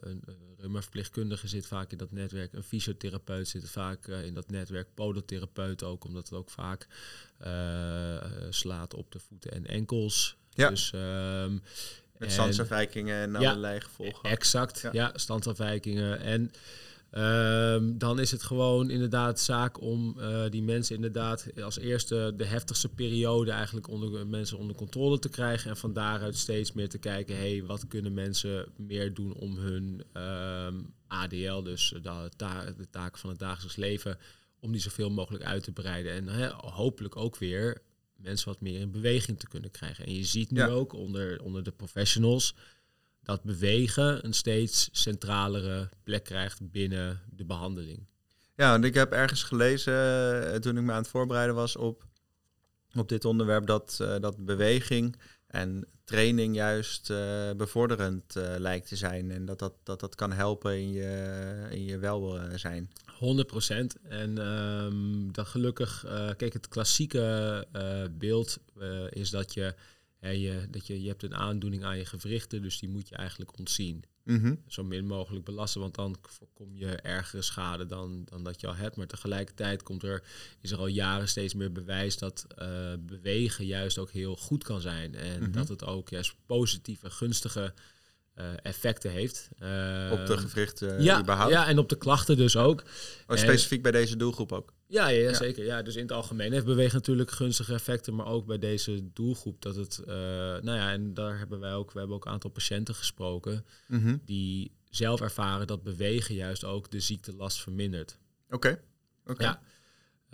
een, 0.00 0.24
reumaverpleegkundige 0.58 1.48
zit 1.48 1.66
vaak 1.66 1.92
in 1.92 1.98
dat 1.98 2.12
netwerk, 2.12 2.52
een 2.52 2.62
fysiotherapeut 2.62 3.48
zit 3.48 3.70
vaak 3.70 4.06
in 4.06 4.34
dat 4.34 4.50
netwerk, 4.50 4.94
podotherapeut 4.94 5.82
ook, 5.82 6.04
omdat 6.04 6.28
het 6.28 6.38
ook 6.38 6.50
vaak 6.50 6.86
slaat 8.50 8.94
op 8.94 9.12
de 9.12 9.18
voeten 9.18 9.52
en 9.52 9.66
enkels. 9.66 10.36
Ja. 10.50 10.68
Dus, 10.68 10.92
um, 10.94 11.62
Met 12.18 12.32
standsafwijkingen 12.32 13.16
en 13.16 13.40
ja, 13.40 13.48
allerlei 13.48 13.80
gevolgen. 13.80 14.30
Exact, 14.30 14.80
ja, 14.80 14.90
ja 14.92 15.12
standsafwijkingen. 15.14 16.20
En 16.20 16.52
Um, 17.16 17.98
dan 17.98 18.20
is 18.20 18.30
het 18.30 18.42
gewoon 18.42 18.90
inderdaad 18.90 19.40
zaak 19.40 19.80
om 19.80 20.14
uh, 20.18 20.44
die 20.50 20.62
mensen 20.62 20.94
inderdaad 20.94 21.62
als 21.62 21.78
eerste 21.78 22.32
de 22.36 22.44
heftigste 22.44 22.88
periode 22.88 23.50
eigenlijk 23.50 23.88
onder 23.88 24.26
mensen 24.26 24.58
onder 24.58 24.76
controle 24.76 25.18
te 25.18 25.28
krijgen. 25.28 25.70
En 25.70 25.76
van 25.76 25.92
daaruit 25.92 26.36
steeds 26.36 26.72
meer 26.72 26.88
te 26.88 26.98
kijken, 26.98 27.36
hé, 27.36 27.56
hey, 27.56 27.64
wat 27.64 27.86
kunnen 27.86 28.14
mensen 28.14 28.68
meer 28.76 29.14
doen 29.14 29.34
om 29.34 29.56
hun 29.56 30.04
um, 30.22 30.94
ADL, 31.06 31.62
dus 31.62 31.94
de, 32.02 32.30
ta 32.36 32.64
de 32.76 32.90
taken 32.90 33.18
van 33.18 33.30
het 33.30 33.38
dagelijks 33.38 33.76
leven, 33.76 34.18
om 34.60 34.72
die 34.72 34.80
zoveel 34.80 35.10
mogelijk 35.10 35.44
uit 35.44 35.62
te 35.62 35.72
breiden. 35.72 36.12
En 36.12 36.28
he, 36.28 36.48
hopelijk 36.56 37.16
ook 37.16 37.36
weer 37.36 37.82
mensen 38.16 38.48
wat 38.48 38.60
meer 38.60 38.80
in 38.80 38.90
beweging 38.90 39.38
te 39.38 39.48
kunnen 39.48 39.70
krijgen. 39.70 40.06
En 40.06 40.14
je 40.14 40.24
ziet 40.24 40.50
nu 40.50 40.60
ja. 40.60 40.68
ook 40.68 40.92
onder, 40.92 41.42
onder 41.42 41.62
de 41.62 41.72
professionals 41.72 42.54
dat 43.24 43.42
bewegen 43.42 44.24
een 44.24 44.32
steeds 44.32 44.88
centralere 44.92 45.88
plek 46.02 46.24
krijgt 46.24 46.70
binnen 46.70 47.20
de 47.30 47.44
behandeling. 47.44 48.06
Ja, 48.56 48.70
want 48.70 48.84
ik 48.84 48.94
heb 48.94 49.12
ergens 49.12 49.42
gelezen 49.42 49.94
uh, 49.94 50.54
toen 50.54 50.76
ik 50.76 50.82
me 50.82 50.92
aan 50.92 50.98
het 50.98 51.08
voorbereiden 51.08 51.54
was 51.54 51.76
op 51.76 52.04
op 52.94 53.08
dit 53.08 53.24
onderwerp 53.24 53.66
dat, 53.66 53.96
dat 54.20 54.44
beweging 54.44 55.16
en 55.46 55.86
training 56.04 56.54
juist 56.54 57.12
bevorderend 57.56 58.34
lijkt 58.58 58.88
te 58.88 58.96
zijn. 58.96 59.30
En 59.30 59.44
dat 59.44 59.58
dat, 59.58 59.72
dat 59.82 60.00
dat 60.00 60.14
kan 60.14 60.32
helpen 60.32 60.72
in 60.78 60.92
je, 60.92 61.66
in 61.70 61.84
je 61.84 61.98
welzijn. 61.98 62.90
100 63.18 63.46
procent. 63.46 63.96
En 64.02 64.38
um, 64.38 65.32
dat 65.32 65.46
gelukkig, 65.46 66.04
kijk, 66.36 66.52
het 66.52 66.68
klassieke 66.68 67.66
beeld 68.18 68.58
is 69.10 69.30
dat 69.30 69.54
je 69.54 69.74
je, 70.32 70.66
dat 70.70 70.86
je, 70.86 71.02
je 71.02 71.08
hebt 71.08 71.22
een 71.22 71.34
aandoening 71.34 71.84
aan 71.84 71.98
je 71.98 72.04
gewrichten, 72.04 72.62
dus 72.62 72.78
die 72.78 72.88
moet 72.88 73.08
je 73.08 73.16
eigenlijk 73.16 73.58
ontzien. 73.58 74.04
Mhm. 74.24 74.54
Zo 74.66 74.84
min 74.84 75.06
mogelijk 75.06 75.44
belasten, 75.44 75.80
want 75.80 75.94
dan 75.94 76.16
voorkom 76.22 76.76
je 76.76 76.96
ergere 76.96 77.42
schade 77.42 77.86
dan, 77.86 78.22
dan 78.24 78.44
dat 78.44 78.60
je 78.60 78.66
al 78.66 78.74
hebt. 78.74 78.96
Maar 78.96 79.06
tegelijkertijd 79.06 79.82
komt 79.82 80.02
er, 80.02 80.22
is 80.60 80.70
er 80.70 80.78
al 80.78 80.86
jaren 80.86 81.28
steeds 81.28 81.54
meer 81.54 81.72
bewijs 81.72 82.18
dat 82.18 82.46
uh, 82.58 82.92
bewegen 83.00 83.66
juist 83.66 83.98
ook 83.98 84.10
heel 84.10 84.36
goed 84.36 84.64
kan 84.64 84.80
zijn. 84.80 85.14
En 85.14 85.42
mhm. 85.42 85.52
dat 85.52 85.68
het 85.68 85.84
ook 85.84 86.08
juist 86.08 86.34
positieve, 86.46 87.10
gunstige 87.10 87.74
effecten 88.62 89.10
heeft. 89.10 89.48
Uh, 89.62 90.10
op 90.12 90.26
de 90.26 90.38
gewrichten 90.38 91.02
ja, 91.02 91.20
überhaupt? 91.20 91.52
Ja, 91.52 91.66
en 91.66 91.78
op 91.78 91.88
de 91.88 91.96
klachten 91.96 92.36
dus 92.36 92.56
ook. 92.56 92.82
Oh, 93.26 93.36
specifiek 93.36 93.82
bij 93.82 93.92
deze 93.92 94.16
doelgroep 94.16 94.52
ook? 94.52 94.72
Ja, 94.86 95.08
ja, 95.08 95.34
zeker. 95.34 95.64
Ja, 95.64 95.82
dus 95.82 95.96
in 95.96 96.02
het 96.02 96.12
algemeen 96.12 96.52
heeft 96.52 96.64
bewegen 96.64 96.94
natuurlijk 96.94 97.30
gunstige 97.30 97.72
effecten, 97.72 98.14
maar 98.14 98.26
ook 98.26 98.46
bij 98.46 98.58
deze 98.58 99.12
doelgroep 99.12 99.62
dat 99.62 99.76
het, 99.76 100.02
nou 100.06 100.72
ja, 100.72 100.92
en 100.92 101.14
daar 101.14 101.38
hebben 101.38 101.60
wij 101.60 101.74
ook, 101.74 101.92
we 101.92 101.98
hebben 101.98 102.16
ook 102.16 102.24
een 102.24 102.32
aantal 102.32 102.50
patiënten 102.50 102.94
gesproken 102.94 103.64
mhm. 103.88 104.16
die 104.24 104.72
zelf 104.90 105.20
ervaren 105.20 105.66
dat 105.66 105.82
bewegen 105.82 106.34
juist 106.34 106.64
ook 106.64 106.90
de 106.90 107.00
ziektelast 107.00 107.60
vermindert. 107.60 108.18
Oké. 108.50 108.80
Oké. 109.26 109.42
Ja. 109.42 109.60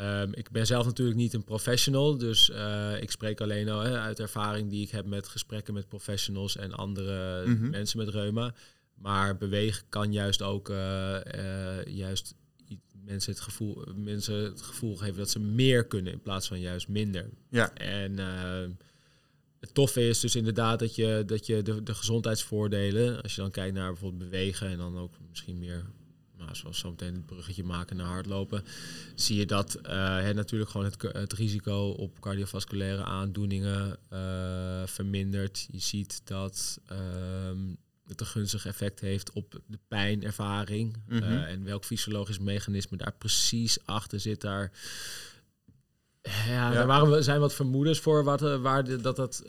Um, 0.01 0.35
ik 0.35 0.51
ben 0.51 0.67
zelf 0.67 0.87
natuurlijk 0.87 1.19
niet 1.19 1.35
een 1.35 1.45
professional, 1.45 2.19
dus 2.19 2.51
uh, 2.51 3.03
ik 3.03 3.11
spreek 3.11 3.41
alleen 3.41 3.69
al 3.69 3.81
hè, 3.81 3.99
uit 3.99 4.21
ervaring 4.21 4.71
die 4.71 4.83
ik 4.83 4.91
heb 4.91 5.07
met 5.07 5.29
gesprekken 5.29 5.75
met 5.75 5.89
professionals 5.89 6.57
en 6.57 6.73
andere 6.73 7.47
mhm. 7.47 7.71
mensen 7.71 7.99
met 7.99 8.09
reuma. 8.09 8.55
Maar 8.95 9.37
bewegen 9.37 9.85
kan 9.89 10.13
juist 10.13 10.43
ook 10.43 10.69
uh, 10.69 11.17
uh, 11.37 11.85
juist 11.85 12.35
mensen 13.05 13.33
het 13.33 13.41
gevoel, 13.41 13.85
mensen 13.95 14.35
het 14.35 14.63
gevoel 14.63 14.97
geven 14.97 15.17
dat 15.17 15.31
ze 15.31 15.41
meer 15.41 15.85
kunnen 15.85 16.13
in 16.13 16.21
plaats 16.21 16.49
van 16.49 16.61
juist 16.61 16.89
minder. 16.89 17.29
Ja. 17.49 17.75
En 17.75 18.19
het 19.61 19.75
toffe 19.75 20.09
is 20.09 20.21
dus 20.21 20.37
inderdaad 20.37 20.79
dat 20.79 20.95
je, 20.95 21.23
dat 21.27 21.47
je 21.47 21.63
de, 21.63 21.83
de 21.83 21.95
gezondheidsvoordelen, 21.95 23.23
als 23.23 23.35
je 23.35 23.41
dan 23.41 23.51
kijkt 23.51 23.75
naar 23.75 23.91
bijvoorbeeld 23.91 24.31
bewegen 24.31 24.69
en 24.69 24.77
dan 24.77 24.99
ook 24.99 25.15
misschien 25.29 25.59
meer 25.59 25.85
nou, 26.51 26.63
zoals 26.63 26.79
zometeen 26.79 27.15
het 27.15 27.27
bruggetje 27.27 27.65
maken 27.65 27.97
naar 27.97 28.07
hardlopen, 28.07 28.65
zie 29.15 29.37
je 29.37 29.47
dat 29.47 29.79
uh, 29.83 29.91
natuurlijk 30.31 30.71
gewoon 30.71 30.87
het, 30.87 31.03
het, 31.03 31.33
risico 31.33 31.89
op 31.89 32.21
cardiovasculaire 32.21 33.05
aandoeningen 33.05 33.99
uh, 34.13 34.83
vermindert. 34.87 35.67
Je 35.71 35.79
ziet 35.79 36.21
dat 36.25 36.81
ehm, 36.87 37.59
het 38.07 38.21
een 38.21 38.27
gunstig 38.27 38.67
effect 38.67 39.01
heeft 39.01 39.33
op 39.33 39.61
de 39.67 39.79
pijnervaring. 39.89 40.97
Mm 41.09 41.23
en 41.23 41.65
welk 41.65 41.85
fysiologisch 41.85 42.39
mechanisme 42.39 42.97
daar 42.97 43.15
precies 43.19 43.79
achter 43.87 44.21
zit, 44.21 44.41
daar. 44.41 44.73
Ja, 46.23 46.73
ja. 46.73 46.87
waren, 46.87 47.25
zijn 47.25 47.41
wat 47.41 47.55
vermoedens 47.55 48.01
voor 48.01 48.25
wat, 48.25 48.41
waar, 48.41 48.85
de, 48.85 48.97
dat 48.97 49.17
dat, 49.17 49.43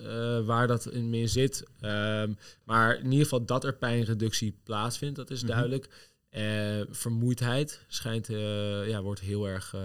waar 0.46 0.68
dat 0.68 0.86
in 0.86 1.10
meer 1.10 1.30
zit. 1.30 1.64
Um, 1.82 2.38
maar 2.64 2.98
in 2.98 3.04
ieder 3.04 3.24
geval 3.24 3.46
dat 3.46 3.64
er 3.64 3.74
pijnreductie 3.74 4.60
plaatsvindt, 4.64 5.16
dat 5.16 5.30
is 5.30 5.42
mhm. 5.42 5.52
duidelijk. 5.52 6.11
Uh, 6.32 6.82
vermoeidheid 6.90 7.86
schijnt, 7.88 8.30
uh, 8.30 8.88
ja, 8.88 9.02
wordt 9.02 9.20
heel 9.20 9.48
erg. 9.48 9.74
Uh, 9.74 9.82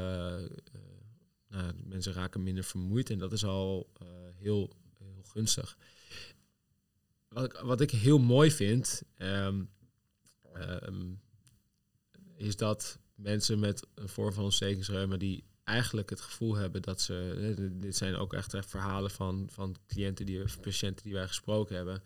nou, 1.49 1.73
mensen 1.85 2.13
raken 2.13 2.43
minder 2.43 2.65
vermoeid 2.65 3.11
en 3.11 3.19
dat 3.19 3.33
is 3.33 3.45
al 3.45 3.91
heel, 4.39 4.71
heel 4.99 5.23
gunstig. 5.23 5.77
Wat 7.29 7.45
ik, 7.45 7.53
wat 7.53 7.81
ik 7.81 7.91
heel 7.91 8.19
mooi 8.19 8.51
vind, 8.51 9.03
um, 9.17 9.71
um, 10.57 11.21
is 12.37 12.57
dat 12.57 12.99
mensen 13.15 13.59
met 13.59 13.87
een 13.95 14.09
vorm 14.09 14.33
van 14.33 14.45
ontstekingsreuma 14.45 15.17
die 15.17 15.45
eigenlijk 15.65 16.11
het 16.11 16.21
gevoel 16.21 16.55
hebben 16.55 16.83
dat 16.83 17.01
ze. 17.01 17.71
Dit 17.73 17.97
zijn 17.97 18.17
ook 18.17 18.35
echt 18.35 18.57
verhalen 18.67 19.11
van, 19.11 19.49
van 19.53 19.77
cliënten 19.87 20.27
die, 20.27 20.43
patiënten 20.61 21.05
die 21.05 21.15
wij 21.15 21.27
gesproken 21.27 21.77
hebben 21.77 22.03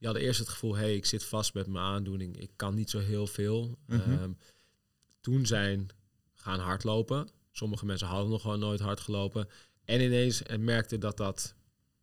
die 0.00 0.08
hadden 0.08 0.26
eerst 0.26 0.38
het 0.38 0.48
gevoel, 0.48 0.76
hey, 0.76 0.94
ik 0.94 1.06
zit 1.06 1.24
vast 1.24 1.54
met 1.54 1.66
mijn 1.66 1.84
aandoening, 1.84 2.36
ik 2.36 2.50
kan 2.56 2.74
niet 2.74 2.90
zo 2.90 2.98
heel 2.98 3.26
veel. 3.26 3.78
Mhm. 3.86 4.00
Ehm, 4.00 4.30
toen 5.20 5.46
zijn 5.46 5.88
gaan 6.34 6.60
hardlopen. 6.60 7.28
Sommige 7.52 7.86
mensen 7.86 8.06
hadden 8.06 8.30
nog 8.30 8.42
gewoon 8.42 8.58
nooit 8.58 8.80
hard 8.80 9.00
gelopen. 9.00 9.48
En 9.84 10.00
ineens 10.00 10.42
en 10.42 10.64
merkten 10.64 11.00
dat 11.00 11.16
dat, 11.16 11.54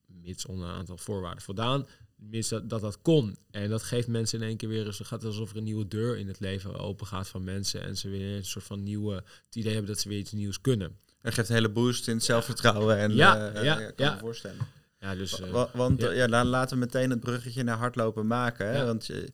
mits 0.06 0.46
onder 0.46 0.68
een 0.68 0.76
aantal 0.76 0.98
voorwaarden 0.98 1.44
voldaan, 1.44 1.88
mits 2.16 2.50
dat, 2.50 2.70
dat 2.70 2.82
dat 2.82 3.02
kon. 3.02 3.38
En 3.52 3.70
dat 3.70 3.84
geeft 3.84 4.08
mensen 4.08 4.42
in 4.42 4.48
één 4.48 4.58
keer 4.58 4.70
weer 4.70 4.86
eens, 4.86 4.98
het 4.98 5.08
gaat 5.08 5.24
alsof 5.24 5.52
er 5.52 5.58
een 5.58 5.64
nieuwe 5.64 5.88
deur 5.88 6.18
in 6.18 6.28
het 6.28 6.40
leven 6.40 6.80
open 6.80 7.08
gaat 7.08 7.28
van 7.28 7.44
mensen. 7.44 7.82
En 7.82 7.98
ze 7.98 8.10
weer 8.10 8.36
een 8.36 8.46
soort 8.46 8.66
van 8.66 8.84
nieuwe, 8.84 9.14
het 9.46 9.56
idee 9.56 9.74
hebben 9.74 9.92
dat 9.92 10.02
ze 10.02 10.10
weer 10.10 10.20
iets 10.20 10.32
nieuws 10.32 10.62
kunnen. 10.62 10.98
En 11.22 11.34
geeft 11.34 11.50
een 11.50 11.56
hele 11.56 11.70
boost 11.70 12.08
in 12.08 12.16
het 12.16 12.24
zelfvertrouwen. 12.24 12.98
En, 12.98 13.16
ja, 13.16 13.54
uh, 13.56 13.64
ja, 13.64 13.92
kan 13.92 14.14
me 14.14 14.20
voorstellen. 14.20 14.68
Ja, 15.08 15.16
dus, 15.16 15.40
uh, 15.40 15.66
want 15.74 16.02
ja. 16.02 16.44
laten 16.46 16.78
we 16.78 16.86
meteen 16.86 17.10
het 17.10 17.20
bruggetje 17.20 17.64
naar 17.64 17.78
hardlopen 17.78 18.28
maken. 18.28 18.68
Hè? 18.68 18.86
Want 18.86 19.06
je, 19.06 19.32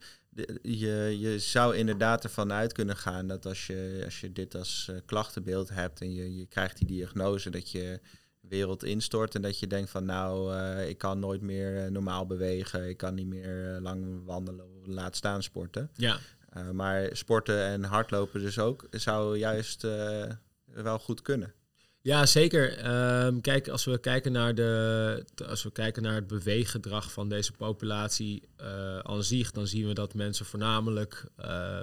je, 0.62 1.16
je 1.20 1.40
zou 1.40 1.76
inderdaad 1.76 2.24
ervan 2.24 2.52
uit 2.52 2.74
kunnen 2.74 2.98
gaan 2.98 3.28
dat 3.28 3.46
als 3.46 3.68
je, 3.68 4.02
als 4.06 4.22
je 4.22 4.32
dit 4.32 4.56
als 4.56 4.88
uh, 4.90 4.98
klachtenbeeld 5.06 5.70
hebt 5.70 6.02
en 6.02 6.14
je, 6.14 6.38
je 6.38 6.46
krijgt 6.46 6.78
die 6.78 6.88
diagnose, 6.88 7.50
dat 7.50 7.72
je 7.72 8.00
wereld 8.40 8.84
instort 8.84 9.36
en 9.36 9.42
dat 9.42 9.60
je 9.60 9.68
denkt 9.68 9.90
van 9.90 10.06
nou, 10.06 10.54
uh, 10.54 10.90
ik 10.90 10.98
kan 10.98 11.20
nooit 11.20 11.42
meer 11.42 11.92
normaal 11.92 12.26
bewegen, 12.26 12.90
ik 12.90 12.98
kan 12.98 13.14
niet 13.14 13.28
meer 13.28 13.80
lang 13.82 14.26
wandelen 14.26 14.66
of 14.66 14.86
laat 14.86 15.16
staan 15.16 15.44
sporten. 15.44 15.90
Ja. 15.96 16.18
maar 16.72 17.10
sporten 17.12 17.64
en 17.64 17.84
hardlopen 17.84 18.42
dus 18.42 18.60
ook 18.60 18.88
zou 18.92 19.38
juist 19.38 19.82
wel 20.66 21.00
goed 21.00 21.22
kunnen. 21.22 21.54
Ja, 22.04 22.26
zeker. 22.26 22.78
Ehm, 22.78 23.42
kijk, 23.42 23.68
als 23.68 23.86
we 23.86 24.00
kijken 24.00 24.32
naar 24.32 24.56
de, 24.56 25.26
als 25.48 25.64
we 25.64 25.72
kijken 25.72 26.04
naar 26.04 26.16
het 26.16 26.28
beweeggedrag 26.28 27.12
van 27.12 27.30
deze 27.30 27.52
populatie 27.52 28.44
uh, 28.62 29.00
aan 29.00 29.24
zich, 29.24 29.52
dan 29.52 29.68
zien 29.68 29.88
we 29.88 29.94
dat 29.94 30.14
mensen 30.14 30.46
voornamelijk 30.46 31.26
uh, 31.40 31.80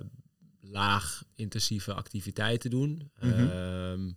laag 0.61 1.23
intensieve 1.35 1.95
activiteiten 1.95 2.71
doen. 2.71 3.11
Mm 3.21 4.17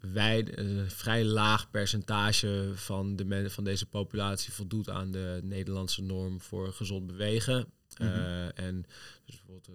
wij, 0.00 0.58
een 0.58 0.90
vrij 0.90 1.24
laag 1.24 1.70
percentage 1.70 2.70
van, 2.74 3.16
de 3.16 3.50
van 3.50 3.64
deze 3.64 3.86
populatie 3.86 4.52
voldoet 4.52 4.90
aan 4.90 5.10
de 5.10 5.40
Nederlandse 5.42 6.02
norm 6.02 6.40
voor 6.40 6.72
gezond 6.72 7.06
bewegen. 7.06 7.72
Mhm. 7.98 8.50
En 8.54 8.84
dus 9.24 9.42
bijvoorbeeld, 9.42 9.68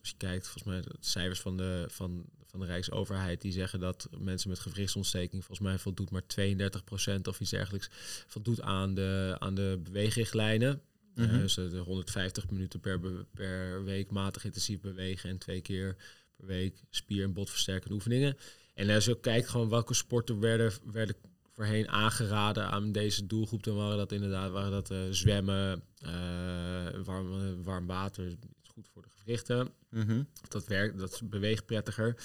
als 0.00 0.08
je 0.08 0.16
kijkt, 0.16 0.48
volgens 0.48 0.64
mij 0.64 0.80
de 0.80 0.96
cijfers 1.00 1.40
van 1.40 1.56
de, 1.56 1.84
van 1.88 2.24
van 2.50 2.60
de 2.60 2.66
Rijksoverheid 2.66 3.40
die 3.40 3.52
zeggen 3.52 3.80
dat 3.80 4.08
mensen 4.18 4.48
met 4.48 4.58
gewrichtsontsteking 4.58 5.44
volgens 5.44 5.68
mij 5.68 5.78
voldoet 5.78 6.10
maar 6.10 6.22
32% 6.22 7.20
of 7.22 7.40
iets 7.40 7.50
dergelijks 7.50 7.88
voldoet 8.26 8.60
aan 8.60 8.94
de, 8.94 9.36
aan 9.38 9.54
de 9.54 9.80
beweegrichtlijnen. 9.82 10.82
Mm 11.14 11.24
-hmm. 11.24 11.34
uh, 11.34 11.40
dus 11.40 11.54
de 11.54 11.78
150 11.78 12.50
minuten 12.50 12.80
per, 12.80 13.00
per 13.34 13.84
week 13.84 14.10
matig 14.10 14.44
intensief 14.44 14.80
bewegen 14.80 15.30
en 15.30 15.38
twee 15.38 15.60
keer 15.60 15.96
per 16.36 16.46
week 16.46 16.82
spier- 16.90 17.24
en 17.24 17.32
botversterkende 17.32 17.94
oefeningen. 17.94 18.36
En 18.74 18.90
als 18.90 19.04
je 19.04 19.20
kijkt 19.20 19.48
gewoon 19.48 19.68
welke 19.68 19.94
sporten 19.94 20.40
werden, 20.40 20.72
werden 20.92 21.16
voorheen 21.58 21.88
aangeraden 21.88 22.70
aan 22.70 22.92
deze 22.92 23.26
doelgroep, 23.26 23.62
dan 23.62 23.76
waren 23.76 23.96
dat 23.96 24.12
inderdaad 24.12 24.50
waren 24.50 24.70
dat, 24.70 24.90
uh, 24.90 24.98
zwemmen, 25.10 25.82
uh, 26.04 27.04
warm, 27.04 27.62
warm 27.62 27.86
water, 27.86 28.34
goed 28.78 28.88
voor 28.92 29.02
de 29.02 29.08
gewrichten. 29.08 29.72
Mhm. 29.90 30.22
Dat 30.48 30.66
werkt, 30.66 30.98
dat 30.98 31.20
beweegt 31.24 31.66
prettiger. 31.66 32.16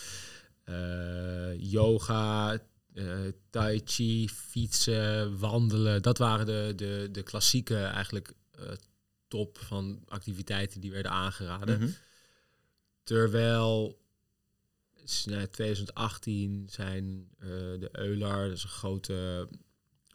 Uh, 0.66 1.72
yoga, 1.72 2.60
uh, 2.94 3.32
tai 3.50 3.82
chi, 3.86 4.30
fietsen, 4.30 5.40
wandelen. 5.40 6.02
Dat 6.02 6.18
waren 6.18 6.46
de, 6.46 6.74
de, 6.76 7.10
de 7.12 7.24
klassieke 7.24 7.78
eigenlijk 7.78 8.34
uh, 8.60 8.72
top 9.28 9.58
van 9.58 10.04
activiteiten 10.08 10.82
die 10.82 10.92
werden 10.92 11.12
aangeraden. 11.12 11.80
Mm 11.80 11.86
-hmm. 11.86 11.96
Terwijl 13.04 14.00
in 14.96 15.50
2018 15.52 16.68
zijn 16.70 17.28
de 17.80 17.90
EULAR, 17.92 18.48
dat 18.48 18.58
is 18.58 18.64
een 18.64 18.70
grote 18.70 19.48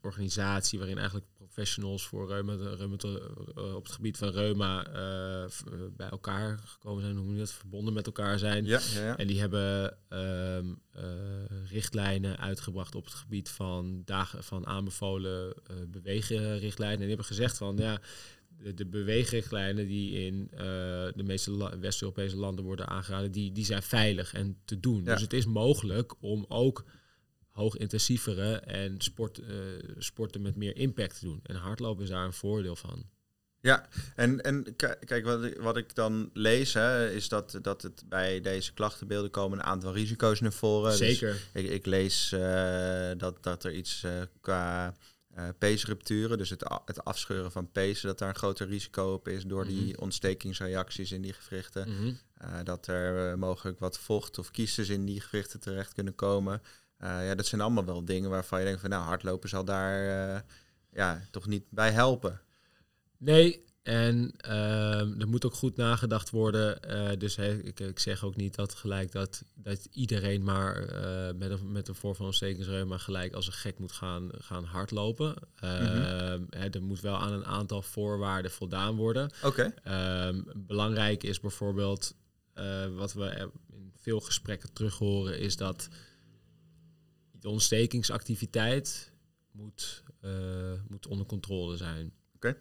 organisatie 0.02 0.78
waarin 0.78 0.96
eigenlijk 0.98 1.26
professionals 1.32 2.06
voor 2.06 2.28
reuma, 2.28 2.54
reuma 2.54 2.96
uh, 3.04 3.74
op 3.74 3.84
het 3.84 3.92
gebied 3.92 4.16
van 4.16 4.28
reuma 4.28 4.86
uh, 4.86 5.50
bij 5.96 6.08
elkaar 6.08 6.58
gekomen 6.64 7.02
zijn, 7.02 7.16
hoe 7.16 7.36
dat, 7.36 7.52
verbonden 7.52 7.94
met 7.94 8.06
elkaar 8.06 8.38
zijn. 8.38 8.64
Ja, 8.64 8.80
ja, 8.94 9.00
ja. 9.00 9.16
En 9.16 9.26
die 9.26 9.40
hebben 9.40 9.96
uh, 10.12 10.58
richtlijnen 11.70 12.38
uitgebracht 12.38 12.94
op 12.94 13.04
het 13.04 13.14
gebied 13.14 13.48
van, 13.48 14.02
dagen, 14.04 14.44
van 14.44 14.66
aanbevolen 14.66 15.54
beweegrichtlijnen. 15.90 16.94
En 16.94 16.98
die 16.98 17.08
hebben 17.08 17.26
gezegd 17.26 17.56
van 17.56 17.76
ja, 17.76 18.00
de, 18.48 18.74
de 18.74 18.86
beweegrichtlijnen 18.86 19.86
die 19.86 20.26
in 20.26 20.48
de 21.14 21.22
meeste 21.24 21.78
West-Europese 21.80 22.36
landen 22.36 22.64
worden 22.64 22.88
aangeraden, 22.88 23.32
die, 23.32 23.52
die 23.52 23.64
zijn 23.64 23.82
veilig 23.82 24.34
en 24.34 24.58
te 24.64 24.80
doen. 24.80 25.04
Dus 25.04 25.20
het 25.20 25.32
is 25.32 25.46
mogelijk 25.46 26.14
om 26.20 26.44
ook 26.48 26.84
hoogintensievere 27.58 28.56
en 28.56 28.94
sport, 29.00 29.38
uh, 29.38 29.46
sporten 29.98 30.42
met 30.42 30.56
meer 30.56 30.76
impact 30.76 31.20
doen. 31.20 31.40
En 31.42 31.56
hardlopen 31.56 32.02
is 32.04 32.10
daar 32.10 32.24
een 32.24 32.32
voordeel 32.32 32.76
van. 32.76 33.04
Ja, 33.60 33.88
en, 34.14 34.40
en 34.42 34.76
kijk, 35.04 35.24
wat 35.24 35.44
ik, 35.44 35.60
wat 35.60 35.76
ik 35.76 35.94
dan 35.94 36.30
lees, 36.32 36.74
hè, 36.74 37.10
is 37.10 37.28
dat, 37.28 37.58
dat 37.62 37.82
het 37.82 38.02
bij 38.08 38.40
deze 38.40 38.72
klachtenbeelden 38.72 39.30
komen 39.30 39.58
een 39.58 39.64
aantal 39.64 39.92
risico's 39.92 40.40
naar 40.40 40.52
voren. 40.52 40.90
Dus 40.90 40.98
Zeker. 40.98 41.32
Dus 41.52 41.62
ik, 41.62 41.70
ik 41.70 41.86
lees 41.86 42.32
uh, 42.32 43.10
dat, 43.16 43.42
dat 43.42 43.64
er 43.64 43.72
iets 43.74 44.02
uh, 44.04 44.12
qua 44.40 44.94
uh, 45.36 45.48
peesrupturen, 45.58 46.38
dus 46.38 46.50
het, 46.50 46.64
het 46.84 47.04
afscheuren 47.04 47.52
van 47.52 47.70
pezen, 47.72 48.06
dat 48.08 48.18
daar 48.18 48.28
een 48.28 48.34
groter 48.34 48.66
risico 48.66 49.12
op 49.12 49.28
is 49.28 49.44
door 49.44 49.66
die 49.66 49.92
Mhm. 49.92 50.02
ontstekingsreacties 50.02 51.12
in 51.12 51.22
die 51.22 51.32
gewrichten. 51.32 51.88
Mhm. 51.88 52.12
Dat 52.64 52.86
er 52.86 53.38
mogelijk 53.38 53.78
wat 53.78 53.98
vocht 53.98 54.38
of 54.38 54.50
kiesters 54.50 54.88
in 54.88 55.04
die 55.04 55.20
gewrichten 55.20 55.60
terecht 55.60 55.92
kunnen 55.94 56.14
komen. 56.14 56.62
Uh, 57.04 57.26
ja, 57.26 57.34
dat 57.34 57.46
zijn 57.46 57.60
allemaal 57.60 57.84
wel 57.84 58.04
dingen 58.04 58.30
waarvan 58.30 58.58
je 58.58 58.64
denkt 58.64 58.80
van 58.80 58.90
nou, 58.90 59.02
hardlopen 59.02 59.48
zal 59.48 59.64
daar 59.64 60.30
uh, 60.34 60.40
ja, 60.92 61.20
toch 61.30 61.46
niet 61.46 61.64
bij 61.70 61.90
helpen. 61.90 62.40
Nee, 63.16 63.66
en 63.88 64.34
uh, 64.46 65.20
er 65.20 65.28
moet 65.28 65.44
ook 65.44 65.54
goed 65.54 65.76
nagedacht 65.76 66.30
worden. 66.30 66.78
Uh, 66.90 67.08
dus 67.18 67.36
he, 67.36 67.58
ik, 67.58 67.80
ik, 67.80 67.98
zeg 67.98 68.24
ook 68.24 68.36
niet 68.36 68.54
dat 68.54 68.74
gelijk 68.74 69.12
dat, 69.12 69.44
dat 69.54 69.88
iedereen 69.92 70.42
maar 70.42 70.82
uh, 70.82 71.38
met, 71.38 71.50
een, 71.50 71.72
met 71.72 71.88
een 71.88 71.94
voorvanontstekingsreuma 71.94 72.98
gelijk 72.98 73.34
als 73.34 73.46
een 73.46 73.52
gek 73.52 73.78
moet 73.78 73.92
gaan, 73.92 74.30
gaan 74.38 74.64
hardlopen. 74.64 75.34
Mm-hmm. 75.60 76.46
He, 76.50 76.68
er 76.70 76.82
moet 76.82 77.00
wel 77.00 77.16
aan 77.16 77.32
een 77.32 77.46
aantal 77.46 77.82
voorwaarden 77.82 78.50
voldaan 78.50 78.96
worden. 78.96 79.30
Oké. 79.42 79.72
Okay. 79.82 80.42
belangrijk 80.56 81.22
is 81.22 81.40
bijvoorbeeld, 81.40 82.14
wat 82.96 83.12
we 83.12 83.50
in 83.72 83.92
veel 83.96 84.20
gesprekken 84.20 84.72
terug 84.72 84.98
horen, 84.98 85.38
is 85.38 85.56
dat 85.56 85.88
de 87.40 87.49
ontstekingsactiviteit 87.49 89.12
moet, 89.50 90.02
uh, 90.25 90.73
moet 90.88 91.07
onder 91.07 91.26
controle 91.26 91.76
zijn. 91.76 92.12
Oké. 92.35 92.49
Okay. 92.49 92.61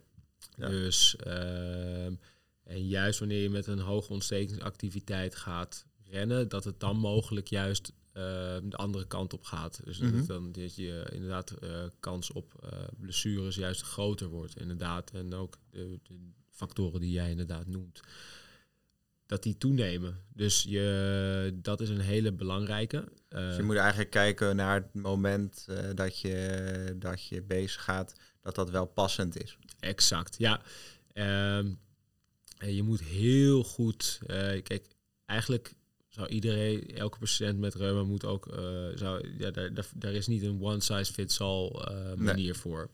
Ja. 0.55 0.67
Dus 0.69 1.15
uh, 1.27 2.05
en 2.63 2.87
juist 2.87 3.19
wanneer 3.19 3.41
je 3.41 3.49
met 3.49 3.67
een 3.67 3.79
hoge 3.79 4.11
ontstekingsactiviteit 4.11 5.35
gaat 5.35 5.85
rennen, 6.03 6.49
dat 6.49 6.63
het 6.63 6.79
dan 6.79 6.97
mogelijk 6.97 7.47
juist 7.47 7.91
uh, 8.17 8.23
de 8.63 8.77
andere 8.77 9.07
kant 9.07 9.33
op 9.33 9.43
gaat. 9.43 9.79
Dus 9.83 9.97
dat, 9.97 10.27
dan, 10.27 10.51
dat 10.51 10.75
je 10.75 11.07
inderdaad 11.11 11.53
uh, 11.63 11.83
kans 11.99 12.31
op 12.31 12.53
uh, 12.63 12.79
blessures 12.99 13.55
juist 13.55 13.81
groter 13.81 14.27
wordt. 14.27 14.59
Inderdaad. 14.59 15.11
En 15.11 15.33
ook 15.33 15.57
de, 15.69 15.99
de, 16.03 16.15
factoren 16.49 16.99
die 16.99 17.11
jij 17.11 17.29
inderdaad 17.29 17.67
noemt. 17.67 18.01
Dat 19.27 19.43
die 19.43 19.57
toenemen. 19.57 20.23
Dus 20.33 20.63
je, 20.63 21.57
dat 21.61 21.81
is 21.81 21.89
een 21.89 21.99
hele 21.99 22.31
belangrijke. 22.31 23.03
dus 23.29 23.55
je 23.55 23.63
moet 23.63 23.75
eigenlijk 23.75 24.09
kijken 24.09 24.55
naar 24.55 24.75
het 24.75 24.93
moment 24.93 25.67
dat, 25.95 26.19
je, 26.19 26.95
dat 26.99 27.27
je 27.27 27.41
bezig 27.41 27.83
gaat, 27.83 28.13
dat 28.41 28.55
dat 28.55 28.69
wel 28.69 28.85
passend 28.85 29.43
is. 29.43 29.57
Exact, 29.79 30.35
ja. 30.37 30.61
Um, 31.57 31.79
je 32.57 32.83
moet 32.83 33.01
heel 33.01 33.63
goed... 33.63 34.19
Uh, 34.21 34.37
kijk, 34.63 34.85
eigenlijk 35.25 35.73
zou 36.07 36.27
iedereen, 36.27 36.95
elke 36.95 37.19
patiënt 37.19 37.59
met 37.59 37.75
reuma 37.75 38.03
moet 38.03 38.25
ook... 38.25 38.47
Zou, 38.95 39.29
ja, 39.37 39.51
daar, 39.51 39.73
daar, 39.73 39.87
daar, 39.95 40.13
is 40.13 40.27
niet 40.27 40.43
een 40.43 40.61
one-size-fits-all 40.61 41.71
uh, 41.73 42.13
manier 42.13 42.35
nee. 42.35 42.53
voor. 42.53 42.89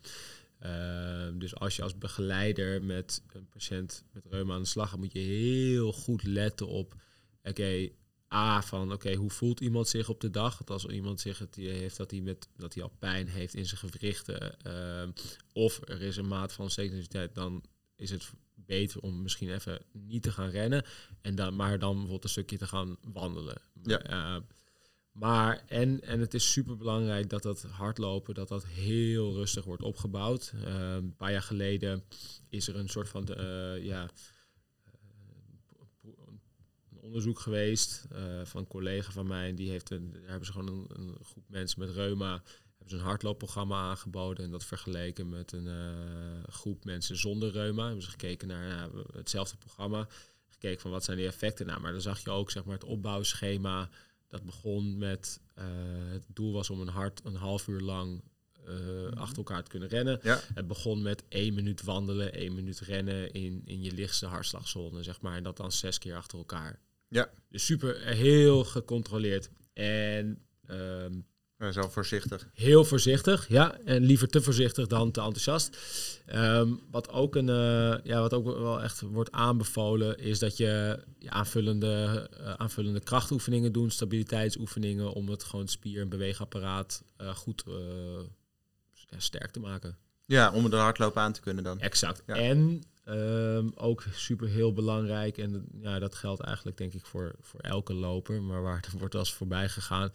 Uh, 0.65 1.27
dus 1.33 1.55
als 1.55 1.75
je 1.75 1.81
als 1.81 1.97
begeleider 1.97 2.83
met 2.83 3.23
een 3.33 3.49
patiënt 3.49 4.03
met 4.11 4.25
reuma 4.29 4.53
aan 4.53 4.61
de 4.61 4.67
slag 4.67 4.89
gaat... 4.89 4.99
moet 4.99 5.13
je 5.13 5.19
heel 5.19 5.93
goed 5.93 6.23
letten 6.23 6.67
op... 6.67 6.95
Oké, 7.39 7.49
okay, 7.49 7.95
A, 8.33 8.61
van 8.61 8.83
oké, 8.83 8.93
okay, 8.93 9.15
hoe 9.15 9.29
voelt 9.29 9.59
iemand 9.59 9.87
zich 9.87 10.09
op 10.09 10.21
de 10.21 10.29
dag? 10.29 10.57
Dat 10.57 10.69
als 10.69 10.85
iemand 10.85 11.21
zich 11.21 11.39
het 11.39 11.55
heeft 11.55 11.97
dat 11.97 12.11
hij, 12.11 12.21
met, 12.21 12.47
dat 12.57 12.73
hij 12.73 12.83
al 12.83 12.95
pijn 12.99 13.27
heeft 13.27 13.53
in 13.53 13.65
zijn 13.65 13.79
gewrichten, 13.79 14.55
uh, 14.67 15.09
of 15.53 15.81
er 15.85 16.01
is 16.01 16.17
een 16.17 16.27
maat 16.27 16.53
van 16.53 16.69
sensitiviteit, 16.69 17.35
dan 17.35 17.63
is 17.95 18.09
het 18.09 18.31
beter 18.55 19.01
om 19.01 19.21
misschien 19.21 19.53
even 19.53 19.81
niet 19.91 20.23
te 20.23 20.31
gaan 20.31 20.49
rennen, 20.49 20.85
en 21.21 21.35
dan, 21.35 21.55
maar 21.55 21.79
dan 21.79 21.91
bijvoorbeeld 21.91 22.23
een 22.23 22.29
stukje 22.29 22.57
te 22.57 22.67
gaan 22.67 22.97
wandelen. 23.01 23.61
Ja. 23.83 24.11
Uh, 24.11 24.41
maar, 25.13 25.63
en, 25.67 26.01
en 26.01 26.19
het 26.19 26.33
is 26.33 26.51
super 26.51 26.77
belangrijk 26.77 27.29
dat 27.29 27.43
dat 27.43 27.61
hardlopen, 27.61 28.33
dat 28.33 28.47
dat 28.47 28.65
heel 28.65 29.33
rustig 29.33 29.65
wordt 29.65 29.83
opgebouwd. 29.83 30.53
Uh, 30.55 30.93
een 30.93 31.15
paar 31.15 31.31
jaar 31.31 31.41
geleden 31.41 32.03
is 32.49 32.67
er 32.67 32.75
een 32.75 32.89
soort 32.89 33.09
van, 33.09 33.27
uh, 33.29 33.83
ja, 33.83 34.09
onderzoek 36.91 37.39
geweest 37.39 38.07
uh, 38.11 38.45
van 38.45 38.61
een 38.61 38.67
collega 38.67 39.11
van 39.11 39.27
mij. 39.27 39.53
Die 39.53 39.69
heeft 39.69 39.89
een, 39.89 40.11
daar 40.11 40.21
hebben 40.25 40.45
ze 40.45 40.51
gewoon 40.51 40.67
een, 40.67 40.87
een, 40.89 41.17
groep 41.23 41.43
mensen 41.47 41.79
met 41.79 41.89
reuma. 41.89 42.31
Hebben 42.77 42.89
ze 42.89 42.95
een 42.95 43.09
hardloopprogramma 43.09 43.81
aangeboden. 43.81 44.45
En 44.45 44.51
dat 44.51 44.63
vergeleken 44.63 45.29
met 45.29 45.51
een 45.51 45.69
groep 46.49 46.85
mensen 46.85 47.17
zonder 47.17 47.51
reuma. 47.51 47.85
Hebben 47.85 48.03
ze 48.03 48.09
gekeken 48.09 48.47
naar 48.47 48.67
nou, 48.67 49.05
hetzelfde 49.13 49.57
programma. 49.57 50.07
Gekeken 50.47 50.81
van 50.81 50.91
wat 50.91 51.03
zijn 51.03 51.17
die 51.17 51.27
effecten. 51.27 51.65
Nou, 51.65 51.81
maar 51.81 51.91
dan 51.91 52.01
zag 52.01 52.23
je 52.23 52.29
ook 52.29 52.51
zeg 52.51 52.63
maar, 52.63 52.73
het 52.73 52.83
opbouwschema. 52.83 53.89
Dat 54.33 54.43
begon 54.43 54.97
met 54.97 55.39
uh, 55.59 55.65
het 56.11 56.23
doel 56.27 56.53
was 56.53 56.69
om 56.69 56.81
een 56.81 56.87
hart 56.87 57.21
een 57.23 57.35
half 57.35 57.67
uur 57.67 57.81
lang 57.81 58.21
uh, 58.67 58.69
mm-hmm. 58.69 59.17
achter 59.17 59.37
elkaar 59.37 59.63
te 59.63 59.69
kunnen 59.69 59.89
rennen. 59.89 60.19
Ja. 60.23 60.39
Het 60.53 60.67
begon 60.67 61.01
met 61.01 61.23
één 61.27 61.53
minuut 61.53 61.83
wandelen, 61.83 62.33
één 62.33 62.55
minuut 62.55 62.79
rennen 62.79 63.31
in, 63.31 63.61
in 63.65 63.81
je 63.81 63.91
lichtste 63.91 64.25
hartslagzone, 64.25 65.03
zeg 65.03 65.21
maar. 65.21 65.37
En 65.37 65.43
dat 65.43 65.57
dan 65.57 65.71
zes 65.71 65.97
keer 65.97 66.15
achter 66.15 66.37
elkaar. 66.37 66.79
Ja. 67.07 67.29
Dus 67.49 67.65
super, 67.65 68.01
heel 68.01 68.63
gecontroleerd. 68.63 69.49
En 69.73 70.45
um, 70.69 71.25
ja, 71.25 71.32
zo 71.71 71.89
voorzichtig. 71.89 72.47
Heel 72.53 72.85
voorzichtig, 72.85 73.47
ja. 73.47 73.77
En 73.85 74.03
liever 74.03 74.27
te 74.27 74.41
voorzichtig 74.41 74.87
dan 74.87 75.11
te 75.11 75.21
enthousiast. 75.21 75.77
Um, 76.35 76.81
wat, 76.91 77.09
ook 77.09 77.35
een, 77.35 77.47
uh, 77.47 77.95
ja, 78.03 78.19
wat 78.19 78.33
ook 78.33 78.45
wel 78.45 78.81
echt 78.81 79.01
wordt 79.01 79.31
aanbevolen, 79.31 80.17
is 80.17 80.39
dat 80.39 80.57
je 80.57 80.99
aanvullende, 81.25 82.29
uh, 82.39 82.53
aanvullende 82.53 82.99
krachtoefeningen 82.99 83.71
doet, 83.71 83.93
stabiliteitsoefeningen, 83.93 85.13
om 85.13 85.29
het 85.29 85.43
gewoon 85.43 85.67
spier- 85.67 86.01
en 86.01 86.09
beweegapparaat 86.09 87.03
uh, 87.21 87.35
goed 87.35 87.63
sterk 89.17 89.51
te 89.51 89.59
maken. 89.59 89.97
Ja, 90.25 90.51
om 90.51 90.63
het 90.63 90.73
hardlopen 90.73 91.21
aan 91.21 91.33
te 91.33 91.41
kunnen 91.41 91.63
dan. 91.63 91.79
Exact. 91.79 92.23
Ja. 92.27 92.35
En 92.35 92.83
um, 93.09 93.71
ook 93.75 94.03
super 94.13 94.47
heel 94.47 94.73
belangrijk, 94.73 95.37
en 95.37 95.65
ja, 95.81 95.99
dat 95.99 96.15
geldt 96.15 96.41
eigenlijk 96.41 96.77
denk 96.77 96.93
ik 96.93 97.05
voor, 97.05 97.35
voor 97.41 97.59
elke 97.59 97.93
loper, 97.93 98.41
maar 98.41 98.61
waar 98.61 98.75
het 98.75 98.91
wordt 98.99 99.15
als 99.15 99.33
voorbij 99.33 99.69
gegaan, 99.69 100.11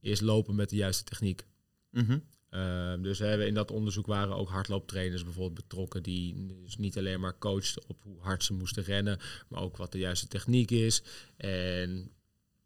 is 0.00 0.20
lopen 0.20 0.54
met 0.54 0.70
de 0.70 0.76
juiste 0.76 1.04
techniek. 1.04 1.46
Mm-hmm. 1.90 2.22
Uh, 2.50 3.02
dus 3.02 3.18
hè, 3.18 3.46
in 3.46 3.54
dat 3.54 3.70
onderzoek 3.70 4.06
waren 4.06 4.36
ook 4.36 4.48
hardlooptrainers 4.48 5.24
bijvoorbeeld 5.24 5.54
betrokken, 5.54 6.02
die 6.02 6.46
dus 6.46 6.76
niet 6.76 6.98
alleen 6.98 7.20
maar 7.20 7.38
coachten 7.38 7.82
op 7.86 8.02
hoe 8.02 8.20
hard 8.20 8.44
ze 8.44 8.52
moesten 8.52 8.82
rennen, 8.82 9.18
maar 9.48 9.60
ook 9.60 9.76
wat 9.76 9.92
de 9.92 9.98
juiste 9.98 10.28
techniek 10.28 10.70
is. 10.70 11.02
En 11.36 12.10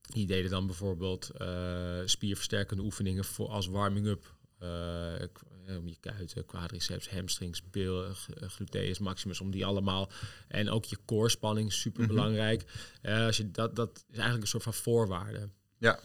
die 0.01 0.27
deden 0.27 0.51
dan 0.51 0.67
bijvoorbeeld 0.67 1.31
uh, 1.41 2.01
spierversterkende 2.05 2.83
oefeningen 2.83 3.25
voor 3.25 3.49
als 3.49 3.67
warming-up. 3.67 4.35
Uh, 4.63 5.79
om 5.79 5.89
je 5.89 5.97
kuiten, 6.01 6.47
quadriceps, 6.47 7.11
hamstrings, 7.11 7.71
bil, 7.71 8.05
gluteus 8.41 8.99
maximus, 8.99 9.41
om 9.41 9.51
die 9.51 9.67
allemaal. 9.67 10.11
En 10.49 10.71
ook 10.71 10.85
je 10.85 10.99
core 11.05 11.29
spanning, 11.29 11.73
super 11.73 12.07
belangrijk. 12.07 12.65
Mm-hmm. 13.03 13.27
als 13.27 13.37
je 13.37 13.51
dat, 13.51 13.77
dat 13.77 14.05
is 14.11 14.15
eigenlijk 14.15 14.43
een 14.43 14.49
soort 14.49 14.63
van 14.63 14.75
voorwaarde. 14.75 15.49
Ja. 15.79 16.01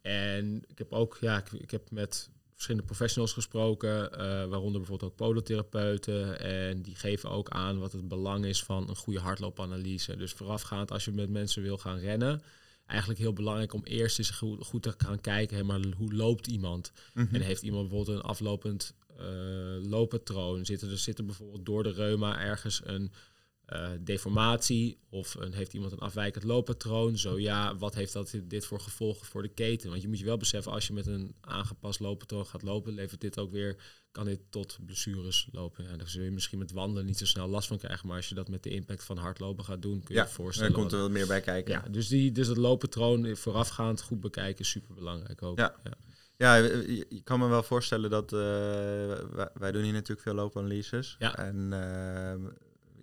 En 0.00 0.62
ik 0.66 0.78
heb 0.78 0.92
ook, 0.92 1.18
ja, 1.20 1.38
ik, 1.38 1.52
ik 1.52 1.70
heb 1.70 1.90
met 1.90 2.30
verschillende 2.52 2.86
professionals 2.86 3.32
gesproken, 3.32 4.10
uh, 4.12 4.18
waaronder 4.46 4.80
bijvoorbeeld 4.80 5.10
ook 5.10 5.16
podotherapeuten. 5.16 6.40
En 6.40 6.82
die 6.82 6.96
geven 6.96 7.30
ook 7.30 7.48
aan 7.48 7.78
wat 7.78 7.92
het 7.92 8.08
belang 8.08 8.44
is 8.44 8.62
van 8.62 8.88
een 8.88 8.96
goede 8.96 9.20
hardloopanalyse. 9.20 10.16
Dus 10.16 10.32
voorafgaand, 10.32 10.90
als 10.90 11.04
je 11.04 11.10
met 11.10 11.30
mensen 11.30 11.62
wil 11.62 11.78
gaan 11.78 11.98
rennen, 11.98 12.42
eigenlijk 12.86 13.20
heel 13.20 13.32
belangrijk 13.32 13.72
om 13.72 13.84
eerst 13.84 14.18
eens 14.18 14.30
goed, 14.30 14.64
goed 14.64 14.82
te 14.82 14.94
gaan 14.96 15.20
kijken, 15.20 15.56
hè, 15.56 15.64
maar 15.64 15.80
hoe 15.96 16.14
loopt 16.14 16.46
iemand? 16.46 16.92
Mm-hmm. 17.14 17.34
En 17.34 17.40
heeft 17.40 17.62
iemand 17.62 17.88
bijvoorbeeld 17.88 18.16
een 18.16 18.30
aflopend 18.30 18.94
uh, 19.20 19.90
looppatroon? 19.90 20.64
Zit 20.64 20.82
er, 20.82 20.98
zit 20.98 21.18
er 21.18 21.24
bijvoorbeeld 21.24 21.66
door 21.66 21.82
de 21.82 21.92
reuma 21.92 22.40
ergens 22.40 22.80
een 22.84 23.12
uh, 23.72 23.88
deformatie 24.00 24.98
of 25.10 25.34
een, 25.34 25.52
heeft 25.52 25.72
iemand 25.72 25.92
een 25.92 25.98
afwijkend 25.98 26.44
looppatroon? 26.44 27.18
Zo 27.18 27.38
ja, 27.38 27.76
wat 27.76 27.94
heeft 27.94 28.12
dat 28.12 28.34
dit 28.44 28.66
voor 28.66 28.80
gevolgen 28.80 29.26
voor 29.26 29.42
de 29.42 29.48
keten? 29.48 29.90
Want 29.90 30.02
je 30.02 30.08
moet 30.08 30.18
je 30.18 30.24
wel 30.24 30.36
beseffen, 30.36 30.72
als 30.72 30.86
je 30.86 30.92
met 30.92 31.06
een 31.06 31.34
aangepast 31.40 32.00
looppatroon 32.00 32.46
gaat 32.46 32.62
lopen, 32.62 32.92
levert 32.92 33.20
dit 33.20 33.38
ook 33.38 33.50
weer, 33.50 33.76
kan 34.12 34.24
dit 34.24 34.40
tot 34.50 34.78
blessures 34.86 35.48
lopen. 35.52 35.84
Ja, 35.84 35.96
daar 35.96 36.08
zul 36.08 36.22
je 36.22 36.30
misschien 36.30 36.58
met 36.58 36.72
wandelen 36.72 37.06
niet 37.06 37.18
zo 37.18 37.26
snel 37.26 37.48
last 37.48 37.68
van 37.68 37.78
krijgen, 37.78 38.06
maar 38.06 38.16
als 38.16 38.28
je 38.28 38.34
dat 38.34 38.48
met 38.48 38.62
de 38.62 38.70
impact 38.70 39.04
van 39.04 39.16
hardlopen 39.16 39.64
gaat 39.64 39.82
doen, 39.82 40.02
kun 40.02 40.14
je 40.14 40.20
ja, 40.20 40.26
je 40.26 40.32
voorstellen. 40.32 40.72
Dan 40.72 40.80
komt 40.80 40.92
er 40.92 41.00
wat 41.00 41.10
meer 41.10 41.26
bij 41.26 41.40
kijken. 41.40 41.72
Ja, 41.72 41.84
dus, 41.90 42.08
die, 42.08 42.32
dus 42.32 42.46
het 42.46 42.56
looppatroon 42.56 43.36
voorafgaand 43.36 44.02
goed 44.02 44.20
bekijken 44.20 44.60
is 44.60 44.70
super 44.70 44.94
belangrijk 44.94 45.42
ook. 45.42 45.58
Ja. 45.58 45.74
ja. 45.84 45.96
Ja, 46.36 46.54
je 46.54 47.20
kan 47.24 47.38
me 47.38 47.48
wel 47.48 47.62
voorstellen 47.62 48.10
dat 48.10 48.32
uh, 48.32 48.38
wij, 48.38 49.48
wij, 49.54 49.72
doen 49.72 49.82
hier 49.82 49.92
natuurlijk 49.92 50.20
veel 50.20 50.34
loopanalyses. 50.34 51.16
Ja. 51.18 51.36
En 51.36 51.56
uh, 51.72 52.50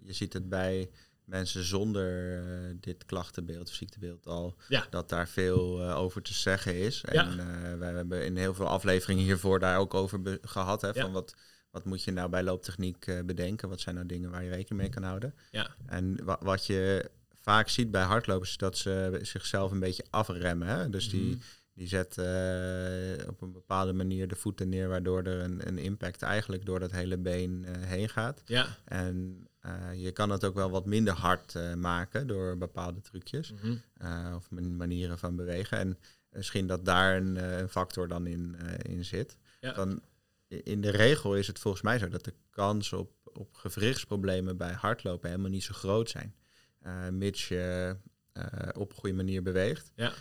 je 0.08 0.14
ziet 0.14 0.34
het 0.34 0.50
bij 0.50 0.90
mensen 1.28 1.64
zonder 1.64 2.40
uh, 2.44 2.76
dit 2.80 3.06
klachtenbeeld 3.06 3.68
of 3.68 3.74
ziektebeeld 3.74 4.26
al, 4.28 4.56
ja. 4.68 4.88
dat 4.90 5.10
daar 5.10 5.28
veel 5.28 5.82
uh, 5.82 5.98
over 5.98 6.22
te 6.22 6.34
zeggen 6.34 6.76
is. 6.76 7.04
En 7.04 7.14
ja. 7.14 7.32
uh, 7.72 7.78
wij 7.78 7.94
hebben 7.94 8.26
in 8.26 8.38
heel 8.38 8.54
veel 8.54 8.68
afleveringen 8.68 9.24
hiervoor 9.24 9.60
daar 9.60 9.78
ook 9.78 9.94
over 9.94 10.40
gehad. 10.42 10.82
Hè, 10.82 10.94
van 10.94 11.12
wat, 11.12 11.36
wat 11.72 11.86
moet 11.86 12.04
je 12.04 12.12
nou 12.12 12.30
bij 12.30 12.44
looptechniek 12.44 13.26
bedenken? 13.26 13.70
Wat 13.70 13.80
zijn 13.80 13.96
nou 13.96 14.08
dingen 14.08 14.30
waar 14.30 14.44
je 14.44 14.50
rekening 14.50 14.82
mee 14.82 14.90
kan 14.90 15.04
houden? 15.04 15.36
Ja. 15.52 15.76
En 15.86 16.24
wa 16.24 16.38
wat 16.42 16.66
je 16.66 17.10
vaak 17.42 17.70
ziet 17.70 17.92
bij 17.92 18.04
hardlopers 18.04 18.50
is 18.50 18.58
dat 18.58 18.78
ze 18.78 19.20
zichzelf 19.22 19.72
een 19.72 19.80
beetje 19.80 20.06
afremmen. 20.10 20.68
Hè? 20.68 20.90
Dus 20.90 21.10
die, 21.10 21.30
mhm. 21.30 21.40
die 21.74 21.88
zetten 21.88 22.26
op 23.28 23.42
een 23.42 23.52
bepaalde 23.52 23.94
manier 23.94 24.28
de 24.28 24.36
voeten 24.36 24.70
neer, 24.70 24.88
waardoor 24.88 25.24
er 25.24 25.42
een, 25.42 25.68
een 25.68 25.78
impact 25.78 26.22
eigenlijk 26.22 26.66
door 26.66 26.80
dat 26.80 26.92
hele 26.92 27.18
been 27.18 27.66
heen 27.80 28.10
gaat. 28.10 28.42
Ja. 28.46 28.78
En 28.86 29.48
uh, 29.68 30.04
je 30.04 30.12
kan 30.12 30.30
het 30.30 30.44
ook 30.44 30.56
wel 30.56 30.70
wat 30.70 30.86
minder 30.86 31.14
hard 31.14 31.54
uh, 31.54 31.74
maken 31.74 32.28
door 32.28 32.58
bepaalde 32.58 33.02
trucjes 33.02 33.52
mm 33.52 33.58
-hmm. 33.58 33.82
uh, 34.02 34.36
of 34.36 34.50
manieren 34.52 35.18
van 35.18 35.36
bewegen. 35.36 35.78
En 35.78 35.98
misschien 36.30 36.68
dat 36.68 36.86
daar 36.86 37.18
een, 37.18 37.60
een 37.60 37.70
factor 37.70 38.08
dan 38.08 38.28
in, 38.28 38.56
in 38.82 39.06
zit. 39.06 39.38
Ja. 39.60 39.74
Dan, 39.74 40.02
in 40.48 40.82
de 40.82 40.90
regel 40.90 41.36
is 41.36 41.48
het 41.48 41.60
volgens 41.60 41.84
mij 41.84 41.98
zo 41.98 42.08
dat 42.08 42.24
de 42.24 42.34
kans 42.50 42.94
op, 42.94 43.12
op 43.24 43.54
gewrichtsproblemen 43.54 44.58
bij 44.58 44.74
hardlopen 44.74 45.30
helemaal 45.30 45.52
niet 45.52 45.64
zo 45.64 45.74
groot 45.74 46.10
zijn. 46.10 46.36
mits 47.12 47.48
je 47.48 47.96
op 48.74 48.90
een 48.90 48.98
goede 48.98 49.16
manier 49.16 49.44
beweegt. 49.44 49.92
Ja. 49.96 50.14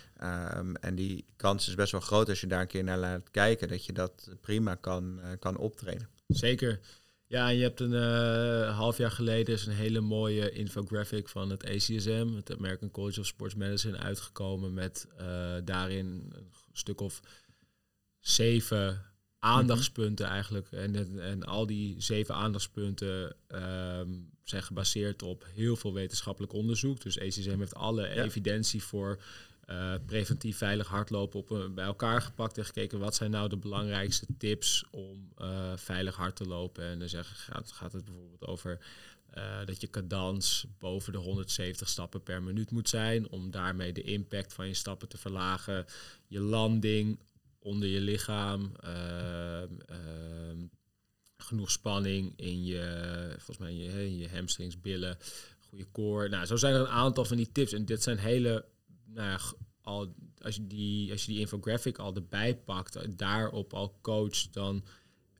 Um, 0.58 0.76
en 0.76 0.94
die 0.94 1.26
kans 1.36 1.68
is 1.68 1.74
best 1.74 1.92
wel 1.92 2.00
groot 2.00 2.28
als 2.28 2.40
je 2.40 2.46
daar 2.46 2.60
een 2.60 2.66
keer 2.66 2.84
naar 2.84 2.98
laat 2.98 3.30
kijken, 3.30 3.68
dat 3.68 3.84
je 3.84 3.92
dat 3.92 4.30
prima 4.40 4.74
kan, 4.74 5.20
kan 5.38 5.56
optreden. 5.56 6.08
Zeker. 6.26 6.80
Ja, 7.28 7.48
en 7.48 7.56
je 7.56 7.62
hebt 7.62 7.80
een 7.80 7.92
uh, 7.92 8.76
half 8.76 8.96
jaar 8.96 9.10
geleden 9.10 9.54
is 9.54 9.66
een 9.66 9.72
hele 9.72 10.00
mooie 10.00 10.50
infographic 10.50 11.28
van 11.28 11.50
het 11.50 11.64
ACSM, 11.64 12.28
het 12.34 12.56
American 12.56 12.90
College 12.90 13.20
of 13.20 13.26
Sports 13.26 13.54
Medicine, 13.54 13.96
uitgekomen 13.96 14.74
met 14.74 15.06
uh, 15.20 15.54
daarin 15.64 16.32
een 16.32 16.50
stuk 16.72 17.00
of 17.00 17.20
zeven 18.20 19.04
aandachtspunten 19.38 20.24
mhm. 20.24 20.34
eigenlijk. 20.34 20.70
En, 20.70 21.20
en 21.20 21.42
al 21.42 21.66
die 21.66 22.00
zeven 22.02 22.34
aandachtspunten 22.34 23.36
um, 23.48 24.30
zijn 24.42 24.62
gebaseerd 24.62 25.22
op 25.22 25.46
heel 25.54 25.76
veel 25.76 25.92
wetenschappelijk 25.92 26.52
onderzoek. 26.52 27.00
Dus 27.00 27.20
ACSM 27.20 27.58
heeft 27.58 27.74
alle 27.74 28.08
evidentie 28.08 28.82
voor 28.82 29.22
uh, 29.66 29.94
preventief 30.06 30.56
veilig 30.56 30.88
hardlopen 30.88 31.40
op, 31.40 31.50
uh, 31.50 31.68
bij 31.68 31.84
elkaar 31.84 32.22
gepakt 32.22 32.58
en 32.58 32.64
gekeken 32.64 32.98
wat 32.98 33.14
zijn 33.14 33.30
nou 33.30 33.48
de 33.48 33.56
belangrijkste 33.56 34.26
tips 34.38 34.84
om 34.90 35.32
uh, 35.38 35.72
veilig 35.76 36.16
hard 36.16 36.36
te 36.36 36.46
lopen. 36.46 36.84
En 36.84 36.98
dan 36.98 37.08
zeg, 37.08 37.48
gaat, 37.72 37.92
het 37.92 38.04
bijvoorbeeld 38.04 38.46
over 38.46 38.78
dat 39.64 39.80
je 39.80 39.90
cadans 39.90 40.66
boven 40.78 41.12
de 41.12 41.18
170 41.18 41.88
stappen 41.88 42.22
per 42.22 42.42
minuut 42.42 42.70
moet 42.70 42.88
zijn, 42.88 43.28
om 43.28 43.50
daarmee 43.50 43.92
de 43.92 44.02
impact 44.02 44.52
van 44.52 44.66
je 44.66 44.74
stappen 44.74 45.08
te 45.08 45.18
verlagen. 45.18 45.86
Je 46.26 46.40
landing 46.40 47.18
onder 47.58 47.88
je 47.88 48.00
lichaam, 48.00 48.72
ehm, 48.80 49.68
ehm, 49.86 50.66
genoeg 51.36 51.70
spanning 51.70 52.32
in 52.36 52.64
je, 52.64 53.26
volgens 53.30 53.58
mij 53.58 53.74
je, 53.74 54.18
je 54.18 54.28
hamstrings, 54.28 54.80
billen, 54.80 55.18
goede 55.68 55.86
core. 55.92 56.28
Nou, 56.28 56.46
zo 56.46 56.56
zijn 56.56 56.74
er 56.74 56.80
een 56.80 56.86
aantal 56.86 57.24
van 57.24 57.36
die 57.36 57.52
tips 57.52 57.72
en 57.72 57.84
dit 57.84 58.02
zijn 58.02 58.18
hele 58.18 58.64
nou 59.06 59.28
ja, 59.28 59.40
al, 59.80 60.14
als, 60.38 60.56
je 60.56 60.66
die, 60.66 61.12
als 61.12 61.24
je 61.24 61.32
die 61.32 61.40
infographic 61.40 61.98
al 61.98 62.14
erbij 62.14 62.56
pakt, 62.56 63.18
daarop 63.18 63.74
al 63.74 63.98
coacht, 64.00 64.52
dan 64.52 64.84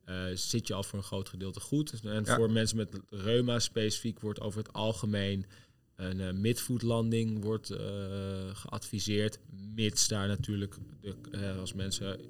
uh, 0.09 0.25
zit 0.35 0.67
je 0.67 0.75
al 0.75 0.83
voor 0.83 0.99
een 0.99 1.05
groot 1.05 1.29
gedeelte 1.29 1.61
goed. 1.61 2.01
En 2.01 2.27
voor 2.27 2.51
mensen 2.51 2.77
met 2.77 3.01
reuma 3.09 3.59
specifiek 3.59 4.21
wordt 4.21 4.41
over 4.41 4.59
het 4.59 4.73
algemeen 4.73 5.47
een 5.97 6.19
uh, 6.19 6.33
midvoetlanding 6.33 7.43
wordt, 7.43 7.71
uh, 7.71 7.79
geadviseerd. 8.53 9.39
Mits 9.75 10.09
daar 10.09 10.29
natuurlijk, 10.29 10.77
de, 11.01 11.57
als 11.59 11.73
mensen 11.73 12.21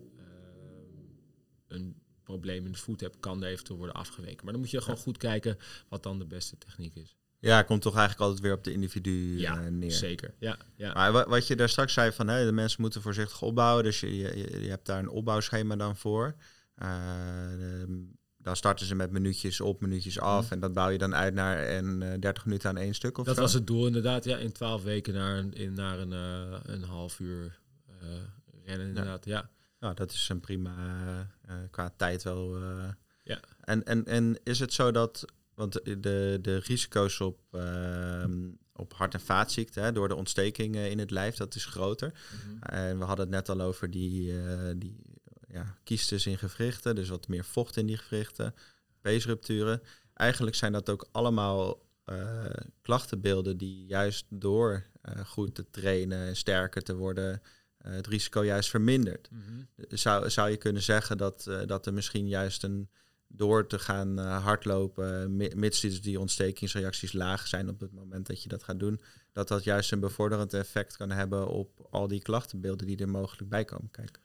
een 1.68 1.96
probleem 2.22 2.66
in 2.66 2.72
de 2.72 2.78
voet 2.78 3.00
hebben, 3.00 3.20
kan 3.20 3.42
er 3.42 3.50
eventueel 3.50 3.78
worden 3.78 3.96
afgeweken. 3.96 4.44
Maar 4.44 4.52
dan 4.52 4.62
moet 4.62 4.70
je 4.70 4.80
gewoon 4.80 4.98
goed 4.98 5.16
kijken 5.16 5.58
wat 5.88 6.02
dan 6.02 6.18
de 6.18 6.26
beste 6.26 6.58
techniek 6.58 6.94
is. 6.94 7.16
Ja, 7.46 7.62
komt 7.62 7.82
toch 7.82 7.96
eigenlijk 7.96 8.24
altijd 8.24 8.40
weer 8.40 8.52
op 8.52 8.64
de 8.64 8.72
individu 8.72 9.38
ja, 9.38 9.60
uh, 9.60 9.68
neer. 9.70 9.92
Zeker. 9.92 10.34
Ja, 10.38 10.58
ja. 10.76 10.92
Maar 10.92 11.28
wat 11.28 11.46
je 11.46 11.56
daar 11.56 11.68
straks 11.68 11.92
zei 11.92 12.12
van 12.12 12.28
hè, 12.28 12.44
de 12.44 12.52
mensen 12.52 12.80
moeten 12.80 13.02
voorzichtig 13.02 13.42
opbouwen. 13.42 13.84
Dus 13.84 14.00
je, 14.00 14.16
je, 14.16 14.60
je 14.62 14.68
hebt 14.68 14.86
daar 14.86 14.98
een 14.98 15.08
opbouwschema 15.08 15.76
dan 15.76 15.96
voor. 15.96 16.34
Uh, 16.82 16.88
dan 18.36 18.56
starten 18.56 18.86
ze 18.86 18.94
met 18.94 19.10
minuutjes 19.10 19.60
op, 19.60 19.80
minuutjes 19.80 20.20
af. 20.20 20.44
Mhm. 20.44 20.52
En 20.52 20.60
dat 20.60 20.72
bouw 20.72 20.88
je 20.88 20.98
dan 20.98 21.14
uit 21.14 21.34
naar 21.34 21.68
een, 21.68 22.00
uh, 22.00 22.12
30 22.20 22.44
minuten 22.44 22.68
aan 22.68 22.76
één 22.76 22.94
stuk 22.94 23.18
of 23.18 23.26
Dat 23.26 23.36
was 23.36 23.52
het 23.52 23.66
doel 23.66 23.86
inderdaad. 23.86 24.24
Ja, 24.24 24.36
in 24.36 24.52
12 24.52 24.82
weken 24.82 25.14
naar 25.14 25.38
een, 25.38 25.52
in, 25.54 25.72
naar 25.72 25.98
een, 25.98 26.12
een 26.72 26.82
half 26.82 27.18
uur 27.20 27.58
rennen 28.64 28.86
inderdaad. 28.86 29.24
Ja. 29.24 29.32
ja. 29.32 29.50
Nou, 29.80 29.94
dat 29.94 30.10
is 30.10 30.28
een 30.28 30.40
prima 30.40 30.74
qua 31.70 31.92
tijd 31.96 32.22
wel. 32.22 32.58
ja. 33.22 33.40
En, 33.60 33.84
en, 33.84 34.04
en 34.04 34.38
is 34.42 34.58
het 34.58 34.72
zo 34.72 34.90
dat 34.90 35.24
want 35.56 35.72
de, 35.72 36.38
de 36.42 36.58
risico's 36.58 37.20
op, 37.20 37.38
uh, 37.52 38.24
op 38.72 38.92
hart- 38.92 39.14
en 39.14 39.20
vaatziekten 39.20 39.94
door 39.94 40.08
de 40.08 40.14
ontstekingen 40.14 40.90
in 40.90 40.98
het 40.98 41.10
lijf, 41.10 41.36
dat 41.36 41.54
is 41.54 41.64
groter. 41.64 42.12
Mhm. 42.12 42.62
En 42.62 42.98
we 42.98 43.04
hadden 43.04 43.26
het 43.26 43.34
net 43.34 43.48
al 43.48 43.60
over 43.60 43.90
die, 43.90 44.32
uh, 44.32 44.70
die 44.76 45.00
ja, 45.48 45.78
kiestes 45.84 46.26
in 46.26 46.38
gewrichten, 46.38 46.94
dus 46.94 47.08
wat 47.08 47.28
meer 47.28 47.44
vocht 47.44 47.76
in 47.76 47.86
die 47.86 47.96
gewrichten, 47.96 48.54
peesrupturen. 49.00 49.82
Eigenlijk 50.14 50.56
zijn 50.56 50.72
dat 50.72 50.90
ook 50.90 51.08
allemaal 51.12 51.84
uh, 52.06 52.44
klachtenbeelden 52.82 53.56
die 53.56 53.86
juist 53.86 54.26
door 54.28 54.86
goed 55.26 55.54
te 55.54 55.70
trainen 55.70 56.26
en 56.26 56.36
sterker 56.36 56.82
te 56.82 56.94
worden, 56.94 57.42
het 57.78 58.06
risico 58.06 58.44
juist 58.44 58.70
vermindert. 58.70 59.28
Mm 59.30 59.68
zou, 59.88 60.30
zou 60.30 60.50
je 60.50 60.56
kunnen 60.56 60.82
zeggen 60.82 61.18
dat, 61.18 61.50
dat 61.66 61.86
er 61.86 61.92
misschien 61.92 62.28
juist 62.28 62.62
een 62.62 62.88
door 63.28 63.66
te 63.66 63.78
gaan 63.78 64.18
uh, 64.18 64.44
hardlopen, 64.44 65.36
mits 65.36 65.80
die, 65.80 66.20
ontstekingsreacties 66.20 67.12
laag 67.12 67.46
zijn 67.46 67.68
op 67.68 67.80
het 67.80 67.92
moment 67.92 68.26
dat 68.26 68.42
je 68.42 68.48
dat 68.48 68.62
gaat 68.62 68.78
doen, 68.78 69.00
dat 69.32 69.48
dat 69.48 69.64
juist 69.64 69.92
een 69.92 70.00
bevorderend 70.00 70.54
effect 70.54 70.96
kan 70.96 71.10
hebben 71.10 71.48
op 71.48 71.86
al 71.90 72.06
die 72.08 72.22
klachtenbeelden 72.22 72.86
die 72.86 72.96
er 72.96 73.08
mogelijk 73.08 73.48
bij 73.48 73.64
komen 73.64 73.90
kijken. 73.90 74.22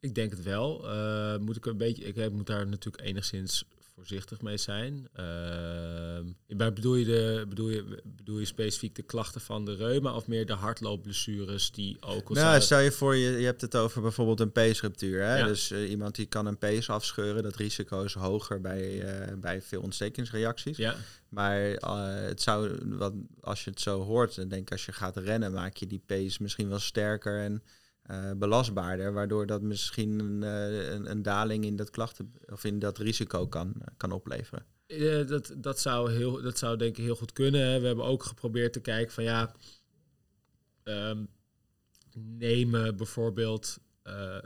Ik 0.00 0.14
denk 0.14 0.30
het 0.30 0.42
wel. 0.42 0.94
Uh, 0.94 1.38
moet 1.38 1.56
ik 1.56 1.66
een 1.66 1.76
beetje, 1.76 2.04
ik 2.04 2.32
moet 2.32 2.46
daar 2.46 2.66
natuurlijk 2.66 3.04
enigszins 3.04 3.64
voorzichtig 4.06 4.40
mee 4.40 4.56
zijn. 4.56 5.08
Uh, 5.16 6.66
bedoel, 6.72 6.94
je 6.94 7.04
de, 7.04 7.44
bedoel, 7.48 7.68
je, 7.68 8.02
bedoel 8.04 8.38
je 8.38 8.44
specifiek 8.44 8.94
de 8.94 9.02
klachten 9.02 9.40
van 9.40 9.64
de 9.64 9.74
reuma 9.74 10.14
of 10.14 10.26
meer 10.26 10.46
de 10.46 10.52
hardloopblessures 10.52 11.70
die 11.70 11.96
ook... 12.00 12.28
Nou, 12.28 12.60
stel 12.60 12.78
je 12.78 12.92
voor, 12.92 13.16
je, 13.16 13.30
je 13.30 13.44
hebt 13.44 13.60
het 13.60 13.76
over 13.76 14.02
bijvoorbeeld 14.02 14.40
een 14.40 14.52
peesruptuur. 14.52 15.24
Hè? 15.24 15.44
Dus 15.44 15.70
uh, 15.70 15.90
iemand 15.90 16.14
die 16.14 16.26
kan 16.26 16.46
een 16.46 16.58
pees 16.58 16.90
afscheuren, 16.90 17.42
dat 17.42 17.56
risico 17.56 18.02
is 18.02 18.14
hoger 18.14 18.60
bij, 18.60 19.04
uh, 19.30 19.36
bij 19.36 19.62
veel 19.62 19.82
ontstekingsreacties. 19.82 20.76
Ja. 20.76 20.96
Maar 21.28 21.68
uh, 21.68 22.26
het 22.28 22.42
zou, 22.42 22.78
wat, 22.84 23.12
als 23.40 23.64
je 23.64 23.70
het 23.70 23.80
zo 23.80 24.02
hoort, 24.02 24.34
dan 24.34 24.48
denk 24.48 24.62
ik 24.62 24.72
als 24.72 24.86
je 24.86 24.92
gaat 24.92 25.16
rennen, 25.16 25.52
maak 25.52 25.76
je 25.76 25.86
die 25.86 26.02
pees 26.06 26.38
misschien 26.38 26.68
wel 26.68 26.78
sterker 26.78 27.40
en 27.40 27.62
belastbaarder, 28.36 29.12
waardoor 29.12 29.46
dat 29.46 29.62
misschien 29.62 30.18
een, 30.18 30.42
uh, 30.42 30.92
een, 30.92 31.10
een, 31.10 31.22
daling 31.22 31.64
in 31.64 31.76
dat 31.76 31.90
klachten 31.90 32.34
of 32.46 32.64
in 32.64 32.78
dat 32.78 32.98
risico 32.98 33.46
kan, 33.46 33.74
kan 33.96 34.12
opleveren. 34.12 34.66
dat, 35.26 35.54
dat, 35.56 35.80
zou 35.80 36.12
heel, 36.12 36.42
dat 36.42 36.58
zou 36.58 36.76
denk 36.76 36.96
ik 36.96 37.04
heel 37.04 37.16
goed 37.16 37.32
kunnen. 37.32 37.80
We 37.80 37.86
hebben 37.86 38.04
ook 38.04 38.22
geprobeerd 38.22 38.72
te 38.72 38.80
kijken 38.80 39.12
van 39.12 39.24
ja, 39.24 39.54
um, 40.84 41.28
nemen 42.14 42.96
bijvoorbeeld 42.96 43.78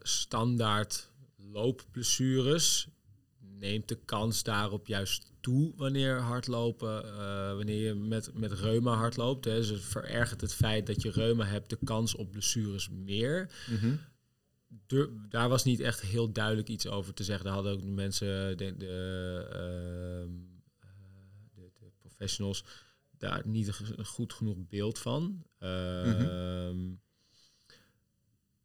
standaard 0.02 1.10
loopblessures, 1.36 2.88
neemt 3.38 3.88
de 3.88 3.98
kans 4.04 4.42
daarop 4.42 4.86
juist 4.86 5.32
toe 5.46 5.72
wanneer 5.76 6.20
hardlopen, 6.20 7.04
uh, 7.04 7.54
wanneer 7.54 7.86
je 7.86 7.94
met, 7.94 8.30
met 8.34 8.52
reuma 8.52 8.94
hardloopt. 8.94 9.44
Hè. 9.44 9.54
Dus 9.54 9.68
het 9.68 9.80
verergert 9.80 10.40
het 10.40 10.54
feit 10.54 10.86
dat 10.86 11.02
je 11.02 11.10
reuma 11.10 11.44
hebt 11.44 11.70
de 11.70 11.78
kans 11.84 12.14
op 12.14 12.30
blessures 12.30 12.88
meer. 12.90 13.50
Mm 13.66 14.00
daar 15.28 15.48
was 15.48 15.64
niet 15.64 15.80
echt 15.80 16.00
heel 16.00 16.32
duidelijk 16.32 16.68
iets 16.68 16.86
over 16.86 17.14
te 17.14 17.24
zeggen. 17.24 17.44
Daar 17.44 17.54
hadden 17.54 17.72
ook 17.72 17.80
de 17.80 17.86
mensen, 17.86 18.56
de, 18.56 18.76
de, 18.76 19.46
uh, 19.48 20.32
de, 21.54 21.70
de 21.78 21.90
professionals, 21.98 22.64
daar 23.18 23.42
niet 23.44 23.80
een 23.96 24.06
goed 24.06 24.32
genoeg 24.32 24.56
beeld 24.68 24.98
van. 24.98 25.44
Mm 25.60 27.00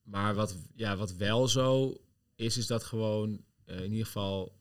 Maar 0.04 0.36
wat, 0.36 0.58
ja, 0.76 0.96
wat 0.96 1.15
wel 1.15 1.48
zo 1.48 2.02
is, 2.36 2.58
is 2.58 2.67
dat 2.67 2.84
gewoon 2.84 3.44
uh, 3.65 3.84
in 3.84 3.91
ieder 3.91 4.06
geval 4.06 4.61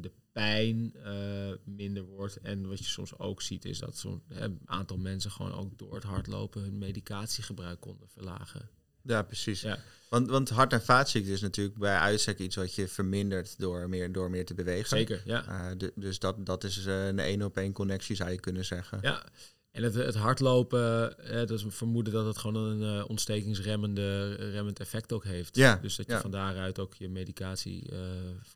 de 0.00 0.10
pijn 0.32 0.94
uh, 0.96 1.52
minder 1.64 2.02
wordt. 2.02 2.36
En 2.40 2.68
wat 2.68 2.78
je 2.78 2.84
soms 2.84 3.18
ook 3.18 3.42
ziet, 3.42 3.64
is 3.64 3.78
dat 3.78 3.96
zo'n 3.96 4.22
aantal 4.64 4.98
mensen 4.98 5.30
gewoon 5.30 5.52
ook 5.52 5.78
door 5.78 5.94
het 5.94 6.04
hardlopen 6.04 6.62
hun 6.62 6.78
medicatiegebruik 6.78 7.80
konden 7.80 8.08
verlagen. 8.08 8.68
Ja, 9.02 9.22
precies. 9.22 9.60
Ja. 9.60 9.78
Want, 10.08 10.28
want 10.28 10.48
hart- 10.48 10.72
en 10.72 10.82
vaatziekte 10.82 11.32
is 11.32 11.40
natuurlijk 11.40 11.78
bij 11.78 11.96
uitstek 11.96 12.38
iets 12.38 12.56
wat 12.56 12.74
je 12.74 12.88
vermindert 12.88 13.58
door 13.58 13.88
meer, 13.88 14.12
door 14.12 14.30
meer 14.30 14.46
te 14.46 14.54
bewegen. 14.54 14.88
Zeker, 14.88 15.22
ja. 15.24 15.70
Uh, 15.70 15.88
dus 15.94 16.18
dat, 16.18 16.46
dat 16.46 16.64
is 16.64 16.84
een 16.84 17.18
één 17.18 17.42
op 17.42 17.56
één 17.56 17.72
connectie, 17.72 18.16
zou 18.16 18.30
je 18.30 18.40
kunnen 18.40 18.64
zeggen. 18.64 18.98
Ja, 19.02 19.26
En 19.70 19.82
het, 19.82 19.94
het 19.94 20.14
hardlopen, 20.14 21.18
eh, 21.18 21.34
dat 21.34 21.50
is 21.50 21.62
een 21.62 21.72
vermoeden 21.72 22.12
dat 22.12 22.26
het 22.26 22.38
gewoon 22.38 22.56
een 22.56 22.96
uh, 22.96 23.04
ontstekingsremmende 23.08 24.34
remmend 24.34 24.80
effect 24.80 25.12
ook 25.12 25.24
heeft. 25.24 25.56
Ja, 25.56 25.76
dus 25.76 25.96
dat 25.96 26.06
je 26.06 26.12
ja. 26.12 26.20
van 26.20 26.30
daaruit 26.30 26.78
ook 26.78 26.94
je 26.94 27.08
medicatie 27.08 27.92
uh, 27.92 27.98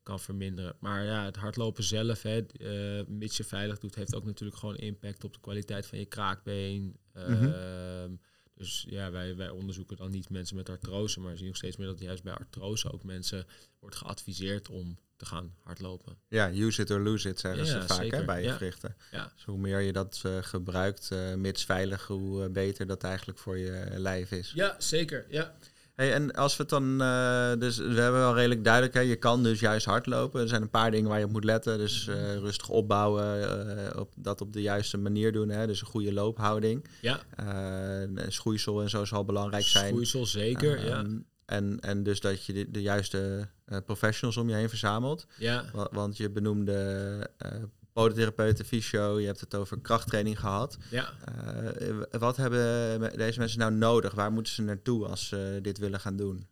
kan 0.02 0.20
verminderen. 0.20 0.76
Maar 0.78 1.04
ja, 1.04 1.24
het 1.24 1.36
hardlopen 1.36 1.84
zelf, 1.84 2.22
hè, 2.22 2.40
uh, 2.58 3.06
mits 3.06 3.36
je 3.36 3.44
veilig 3.44 3.78
doet, 3.78 3.94
heeft 3.94 4.14
ook 4.14 4.24
natuurlijk 4.24 4.58
gewoon 4.58 4.76
impact 4.76 5.24
op 5.24 5.32
de 5.32 5.40
kwaliteit 5.40 5.86
van 5.86 5.98
je 5.98 6.06
kraakbeen. 6.06 6.96
Mm 7.28 8.18
Dus 8.54 8.86
ja, 8.88 9.10
wij, 9.10 9.36
wij 9.36 9.50
onderzoeken 9.50 9.96
dan 9.96 10.10
niet 10.10 10.30
mensen 10.30 10.56
met 10.56 10.68
artrose, 10.68 11.20
maar 11.20 11.36
zien 11.36 11.46
nog 11.46 11.56
steeds 11.56 11.76
meer 11.76 11.86
dat 11.86 12.00
juist 12.00 12.22
bij 12.22 12.32
artrose 12.32 12.92
ook 12.92 13.04
mensen 13.04 13.46
wordt 13.80 13.96
geadviseerd 13.96 14.68
om 14.68 14.98
te 15.24 15.30
gaan 15.30 15.54
hardlopen. 15.62 16.16
Ja, 16.28 16.50
use 16.52 16.82
it 16.82 16.90
or 16.90 17.00
lose 17.00 17.28
it, 17.28 17.40
zeggen 17.40 17.64
Ja, 17.64 17.80
ze 17.80 17.86
vaak 17.94 18.10
hè, 18.10 18.24
bij 18.24 18.40
je 18.40 18.46
Ja. 18.46 18.52
gewrichten. 18.52 18.96
Ja. 19.12 19.30
Dus 19.34 19.44
hoe 19.44 19.58
meer 19.58 19.80
je 19.80 19.92
dat 19.92 20.20
eh, 20.26 20.32
gebruikt, 20.40 21.10
eh, 21.10 21.34
mits 21.34 21.64
veilig, 21.64 22.06
hoe 22.06 22.44
eh, 22.44 22.50
beter 22.50 22.86
dat 22.86 23.02
eigenlijk 23.04 23.38
voor 23.38 23.58
je 23.58 23.84
lijf 23.96 24.30
is. 24.30 24.52
Ja, 24.54 24.74
zeker. 24.78 25.26
Ja. 25.28 25.54
Hey, 25.94 26.12
en 26.12 26.32
als 26.32 26.56
we 26.56 26.62
het 26.62 26.70
dan, 26.70 27.00
eh, 27.02 27.52
dus 27.58 27.76
we 27.76 28.00
hebben 28.00 28.20
wel 28.20 28.34
redelijk 28.34 28.64
duidelijk, 28.64 28.94
hè, 28.94 29.00
je 29.00 29.16
kan 29.16 29.42
dus 29.42 29.60
juist 29.60 29.86
hardlopen. 29.86 30.40
Er 30.40 30.48
zijn 30.48 30.62
een 30.62 30.70
paar 30.70 30.90
dingen 30.90 31.08
waar 31.08 31.18
je 31.18 31.24
op 31.24 31.30
moet 31.32 31.44
letten. 31.44 31.78
Dus 31.78 32.06
eh, 32.08 32.34
rustig 32.36 32.68
opbouwen, 32.68 33.98
op, 33.98 34.12
dat 34.16 34.40
op 34.40 34.52
de 34.52 34.62
juiste 34.62 34.96
manier 34.96 35.32
doen. 35.32 35.48
Hè, 35.48 35.66
dus 35.66 35.80
een 35.80 35.86
goede 35.86 36.12
loophouding. 36.12 36.84
Ja, 37.00 37.20
schoeisel 38.28 38.82
en 38.82 38.90
zo 38.90 39.04
zal 39.04 39.24
belangrijk 39.24 39.64
zijn. 39.64 39.88
schoeisel 39.88 40.26
zeker. 40.26 40.84
ja. 40.86 41.04
En, 41.46 41.80
en 41.80 42.02
dus 42.02 42.20
dat 42.20 42.44
je 42.44 42.52
de, 42.52 42.70
de 42.70 42.82
juiste 42.82 43.48
eh, 43.64 43.78
professionals 43.84 44.36
om 44.36 44.48
je 44.48 44.54
heen 44.54 44.68
verzamelt. 44.68 45.26
ja. 45.38 45.64
Wa- 45.72 45.88
Want 45.92 46.16
je 46.16 46.30
benoemde 46.30 47.30
eh 47.38 47.62
podotherapeuten, 47.92 48.64
fysio, 48.64 49.18
je 49.20 49.26
hebt 49.26 49.40
het 49.40 49.54
over 49.54 49.80
krachttraining 49.80 50.40
gehad. 50.40 50.76
Ja. 50.90 51.12
Eh, 51.24 52.18
wat 52.18 52.36
hebben 52.36 53.16
deze 53.18 53.38
mensen 53.38 53.58
nou 53.58 53.72
nodig? 53.72 54.14
Waar 54.14 54.32
moeten 54.32 54.52
ze 54.52 54.62
naartoe 54.62 55.06
als 55.06 55.28
ze 55.28 55.58
dit 55.62 55.78
willen 55.78 56.00
gaan 56.00 56.16
doen? 56.16 56.46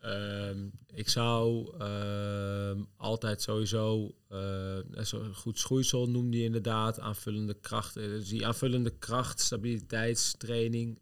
Ehm, 0.00 0.58
ik 0.94 1.08
zou 1.08 1.72
ehm, 1.78 2.80
altijd 2.96 3.42
sowieso 3.42 4.14
zo 5.02 5.24
goed 5.34 5.58
schoeisel 5.58 6.08
noemde 6.10 6.38
je 6.38 6.44
inderdaad 6.44 7.00
aanvullende 7.00 7.54
kracht. 7.60 7.94
Dus 7.94 8.28
die 8.28 8.46
aanvullende 8.46 8.90
kracht, 8.98 9.40
stabiliteitstraining, 9.40 10.98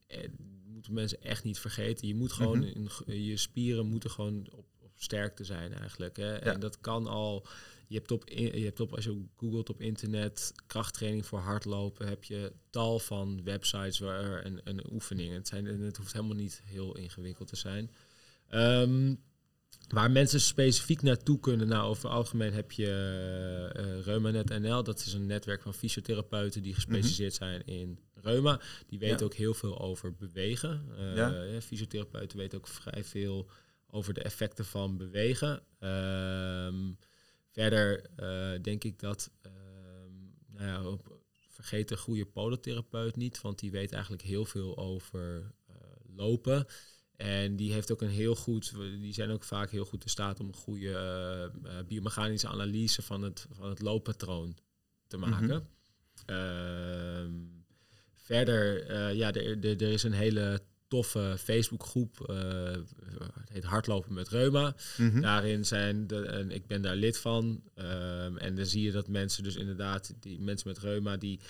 moeten 0.86 1.18
mensen 1.18 1.30
echt 1.30 1.44
niet 1.44 1.58
vergeten. 1.58 2.08
Je 2.08 2.14
moet 2.14 2.32
gewoon 2.32 2.58
Mhm. 2.58 2.88
in, 3.06 3.24
je 3.24 3.36
spieren 3.36 3.86
moeten 3.86 4.10
gewoon 4.10 4.46
op, 4.50 4.66
op 4.80 4.92
sterkte 4.94 5.44
zijn 5.44 5.72
eigenlijk. 5.72 6.16
Hè? 6.16 6.34
En 6.34 6.60
dat 6.60 6.80
kan 6.80 7.06
al. 7.06 7.46
Je 7.88 7.96
hebt, 7.96 8.10
op, 8.10 8.28
je 8.28 8.64
hebt 8.64 8.80
op, 8.80 8.94
als 8.94 9.04
je 9.04 9.24
googelt 9.36 9.70
op 9.70 9.80
internet 9.80 10.52
krachttraining 10.66 11.26
voor 11.26 11.38
hardlopen, 11.38 12.08
heb 12.08 12.24
je 12.24 12.52
tal 12.70 12.98
van 12.98 13.44
websites 13.44 13.98
waar 13.98 14.42
en, 14.42 14.64
en 14.64 14.92
oefeningen. 14.92 15.34
Het, 15.34 15.48
zijn, 15.48 15.66
en 15.66 15.80
het 15.80 15.96
hoeft 15.96 16.12
helemaal 16.12 16.36
niet 16.36 16.62
heel 16.64 16.96
ingewikkeld 16.96 17.48
te 17.48 17.56
zijn. 17.56 17.90
Ehm, 18.48 19.14
waar 19.88 20.10
mensen 20.10 20.40
specifiek 20.40 21.02
naartoe 21.02 21.40
kunnen, 21.40 21.68
nou 21.68 21.88
over 21.88 22.04
het 22.04 22.12
algemeen 22.12 22.52
heb 22.52 22.72
je 22.72 22.90
eh 23.74 24.00
ReumaNet 24.04 24.58
NL. 24.60 24.82
Dat 24.82 24.98
is 24.98 25.12
een 25.12 25.26
netwerk 25.26 25.62
van 25.62 25.74
fysiotherapeuten 25.74 26.62
die 26.62 26.74
gespecialiseerd 26.74 27.34
zijn 27.34 27.66
in 27.66 27.98
reuma. 28.24 28.60
Die 28.86 28.98
weten 28.98 29.18
Ja. 29.18 29.24
ook 29.24 29.34
heel 29.34 29.54
veel 29.54 29.80
over 29.80 30.14
bewegen. 30.14 30.86
Ja. 31.14 31.28
ja, 31.44 31.60
fysiotherapeuten 31.60 32.38
weten 32.38 32.58
ook 32.58 32.66
vrij 32.68 33.04
veel 33.04 33.48
over 33.86 34.14
de 34.14 34.22
effecten 34.22 34.64
van 34.64 34.96
bewegen. 34.96 35.62
Ehm, 35.78 36.92
verder 37.50 38.04
eh, 38.16 38.62
denk 38.62 38.84
ik 38.84 38.98
dat, 38.98 39.30
ehm, 39.42 40.12
nou 40.46 40.66
ja, 40.66 40.88
op- 40.90 41.22
vergeet 41.48 41.88
de 41.88 41.96
goede 41.96 42.26
podotherapeut 42.26 43.16
niet, 43.16 43.40
want 43.40 43.58
die 43.58 43.70
weet 43.70 43.92
eigenlijk 43.92 44.22
heel 44.22 44.44
veel 44.44 44.76
over 44.76 45.52
eh, 45.66 45.74
lopen. 46.16 46.66
En 47.16 47.56
die 47.56 47.72
heeft 47.72 47.92
ook 47.92 48.02
een 48.02 48.08
heel 48.08 48.34
goed, 48.36 48.74
die 48.76 49.12
zijn 49.12 49.30
ook 49.30 49.44
vaak 49.44 49.70
heel 49.70 49.84
goed 49.84 50.02
in 50.04 50.10
staat 50.10 50.40
om 50.40 50.46
een 50.48 50.54
goede 50.54 51.52
biomechanische 51.88 52.48
analyse 52.48 53.02
van 53.02 53.22
het, 53.22 53.46
van 53.50 53.68
het 53.68 53.80
looppatroon 53.82 54.56
te 55.06 55.16
maken. 55.16 55.68
Ehm, 56.26 57.32
verder, 58.24 58.86
eh, 58.86 59.14
ja, 59.14 59.32
er, 59.32 59.64
er, 59.64 59.82
er 59.82 59.92
is 59.92 60.02
een 60.02 60.12
hele 60.12 60.60
toffe 60.88 61.36
Facebookgroep, 61.38 62.28
eh 62.28 62.76
het 63.40 63.52
heet 63.52 63.64
Hardlopen 63.64 64.14
met 64.14 64.28
Reuma. 64.28 64.74
Mhm. 64.96 65.20
Daarin 65.20 65.64
zijn, 65.64 66.06
de, 66.06 66.22
en 66.26 66.50
ik 66.50 66.66
ben 66.66 66.82
daar 66.82 66.96
lid 66.96 67.18
van. 67.18 67.62
ehm, 67.74 68.36
en 68.36 68.54
dan 68.54 68.66
zie 68.66 68.82
je 68.82 68.92
dat 68.92 69.08
mensen 69.08 69.42
dus 69.42 69.56
inderdaad, 69.56 70.14
die 70.20 70.40
mensen 70.40 70.68
met 70.68 70.78
reuma, 70.78 71.16
die 71.16 71.40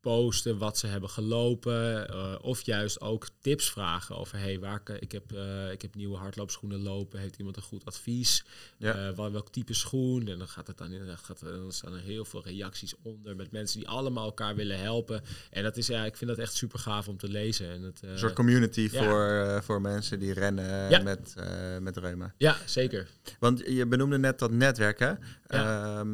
posten 0.00 0.58
wat 0.58 0.78
ze 0.78 0.86
hebben 0.86 1.10
gelopen. 1.10 2.08
eh, 2.08 2.34
of 2.40 2.62
juist 2.62 3.00
ook 3.00 3.26
tips 3.40 3.70
vragen 3.70 4.16
over, 4.16 4.38
hey, 4.38 4.58
waar, 4.58 4.82
ik, 5.00 5.12
heb, 5.12 5.32
eh, 5.32 5.70
ik 5.70 5.82
heb 5.82 5.94
nieuwe 5.94 6.16
hardloopschoenen 6.16 6.82
lopen. 6.82 7.20
Heeft 7.20 7.36
iemand 7.36 7.56
een 7.56 7.62
goed 7.62 7.84
advies? 7.84 8.44
Ja. 8.76 8.94
Eh, 9.08 9.14
wel- 9.16 9.32
welk 9.32 9.48
type 9.52 9.74
schoen? 9.74 10.28
En 10.28 10.38
dan 10.38 10.48
gaat 10.48 10.66
het 10.66 10.78
dan 10.78 10.92
inderdaad, 10.92 11.18
gaat, 11.20 11.40
er- 11.40 11.52
dan 11.52 11.72
staan 11.72 11.92
er 11.94 12.00
heel 12.00 12.24
veel 12.24 12.42
reacties 12.44 12.94
onder 13.02 13.36
met 13.36 13.52
mensen 13.52 13.78
die 13.78 13.88
allemaal 13.88 14.24
elkaar 14.24 14.54
willen 14.54 14.78
helpen. 14.80 15.22
En 15.50 15.62
dat 15.62 15.76
is 15.76 15.86
ja, 15.86 16.04
ik 16.04 16.16
vind 16.16 16.30
dat 16.30 16.38
echt 16.38 16.54
super 16.54 16.78
gaaf 16.78 17.08
om 17.08 17.16
te 17.16 17.28
lezen. 17.28 17.70
En 17.70 17.82
het, 17.82 18.00
Een 18.02 18.18
soort 18.18 18.32
community 18.34 18.88
ja. 18.92 19.04
voor, 19.04 19.62
voor 19.62 19.80
mensen 19.80 20.18
die 20.18 20.32
rennen 20.32 20.90
Ja. 20.90 21.02
met, 21.02 21.34
met 21.80 21.96
reuma. 21.96 22.34
ja, 22.38 22.56
zeker. 22.66 23.08
Want 23.38 23.62
je 23.66 23.86
benoemde 23.86 24.18
net 24.18 24.38
dat 24.38 24.50
netwerk 24.50 24.98
hè? 24.98 25.12
Ehm, 25.46 26.08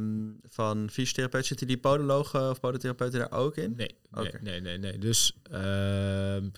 van 0.49 0.90
fysiotherapeuten. 0.90 1.49
Zitten 1.49 1.66
die 1.66 1.79
podologen 1.79 2.51
of 2.51 2.61
podotherapeuten 2.61 3.18
daar 3.18 3.33
ook 3.38 3.57
in? 3.57 3.75
Nee, 3.76 3.94
nee, 4.10 4.30
nee, 4.40 4.60
nee, 4.60 4.78
nee. 4.78 4.98
Dus 4.98 5.32
ehm, 5.42 6.48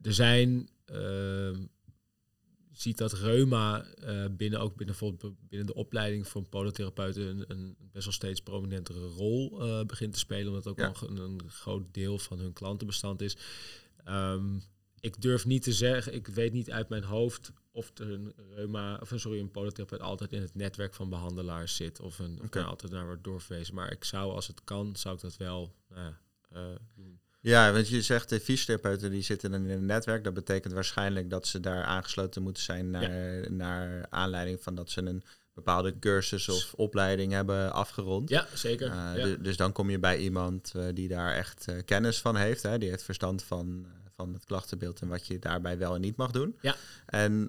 er 0.00 0.14
zijn, 0.14 0.68
je 0.86 2.80
ziet 2.80 2.98
dat 2.98 3.12
reuma 3.12 3.84
eh, 3.84 4.24
binnen 4.30 4.60
ook 4.60 4.76
binnen, 4.76 4.96
bijvoorbeeld 4.98 5.34
binnen 5.48 5.66
de 5.66 5.74
opleiding 5.74 6.28
van 6.28 6.48
podotherapeuten 6.48 7.22
een, 7.26 7.44
een 7.48 7.76
best 7.92 8.04
wel 8.04 8.14
steeds 8.14 8.40
prominentere 8.40 9.06
rol 9.06 9.62
eh, 9.62 9.84
begint 9.86 10.12
te 10.12 10.18
spelen, 10.18 10.46
omdat 10.48 10.64
het 10.64 10.72
ook 10.72 10.78
Ja. 10.78 10.86
nog 10.86 11.00
een, 11.08 11.16
een 11.16 11.40
groot 11.50 11.94
deel 11.94 12.18
van 12.18 12.38
hun 12.38 12.52
klantenbestand 12.52 13.20
is. 13.20 13.36
Ehm, 14.04 14.58
ik 15.00 15.20
durf 15.22 15.44
niet 15.46 15.62
te 15.62 15.72
zeggen, 15.72 16.14
ik 16.14 16.26
weet 16.26 16.52
niet 16.52 16.70
uit 16.70 16.88
mijn 16.88 17.04
hoofd 17.04 17.52
of 17.72 17.90
er 17.98 18.10
een 18.12 18.32
reuma, 18.54 18.98
of 19.00 19.10
een, 19.10 19.20
sorry, 19.20 19.38
een 19.40 19.50
podotherapeut 19.50 20.00
altijd 20.00 20.32
in 20.32 20.40
het 20.40 20.54
netwerk 20.54 20.94
van 20.94 21.08
behandelaars 21.10 21.76
zit 21.76 22.00
of 22.00 22.18
een 22.18 22.40
of 22.42 22.48
daar 22.48 22.64
altijd 22.64 22.92
naar 22.92 23.06
wordt 23.06 23.24
doorverwezen. 23.24 23.74
Maar 23.74 23.92
ik 23.92 24.04
zou, 24.04 24.32
als 24.32 24.46
het 24.46 24.64
kan, 24.64 24.96
zou 24.96 25.14
ik 25.14 25.20
dat 25.20 25.36
wel 25.36 25.74
nou 25.88 26.00
ja, 26.00 26.20
doen. 26.94 27.18
Ja, 27.40 27.72
want 27.72 27.88
je 27.88 28.02
zegt 28.02 28.28
de 28.28 28.40
fysiotherapeuten 28.40 29.10
die 29.10 29.22
zitten 29.22 29.50
dan 29.50 29.64
in 29.66 29.70
een 29.70 29.86
netwerk. 29.86 30.24
Dat 30.24 30.34
betekent 30.34 30.72
waarschijnlijk 30.72 31.30
dat 31.30 31.46
ze 31.46 31.60
daar 31.60 31.84
aangesloten 31.84 32.42
moeten 32.42 32.62
zijn 32.62 32.90
naar, 32.90 33.52
naar 33.52 34.06
aanleiding 34.10 34.62
van 34.62 34.74
dat 34.74 34.90
ze 34.90 35.00
een 35.02 35.22
bepaalde 35.54 35.98
cursus 35.98 36.48
of 36.48 36.74
opleiding 36.74 37.32
hebben 37.32 37.72
afgerond. 37.72 38.28
Ja, 38.28 38.46
zeker. 38.54 38.86
Uh, 38.88 38.94
ja. 39.16 39.22
du- 39.24 39.40
Dus 39.40 39.56
dan 39.56 39.72
kom 39.72 39.90
je 39.90 39.98
bij 39.98 40.18
iemand 40.18 40.72
uh, 40.76 40.84
die 40.94 41.08
daar 41.08 41.34
echt 41.34 41.66
uh, 41.68 41.76
kennis 41.84 42.20
van 42.20 42.36
heeft. 42.36 42.62
Hè? 42.62 42.78
Die 42.78 42.88
heeft 42.88 43.02
verstand 43.02 43.42
van, 43.42 43.86
van 44.16 44.32
het 44.32 44.44
klachtenbeeld 44.44 45.00
en 45.00 45.08
wat 45.08 45.26
je 45.26 45.38
daarbij 45.38 45.78
wel 45.78 45.94
en 45.94 46.00
niet 46.00 46.16
mag 46.16 46.30
doen. 46.30 46.56
Ja. 46.60 46.76
En 47.06 47.32
uh, 47.42 47.46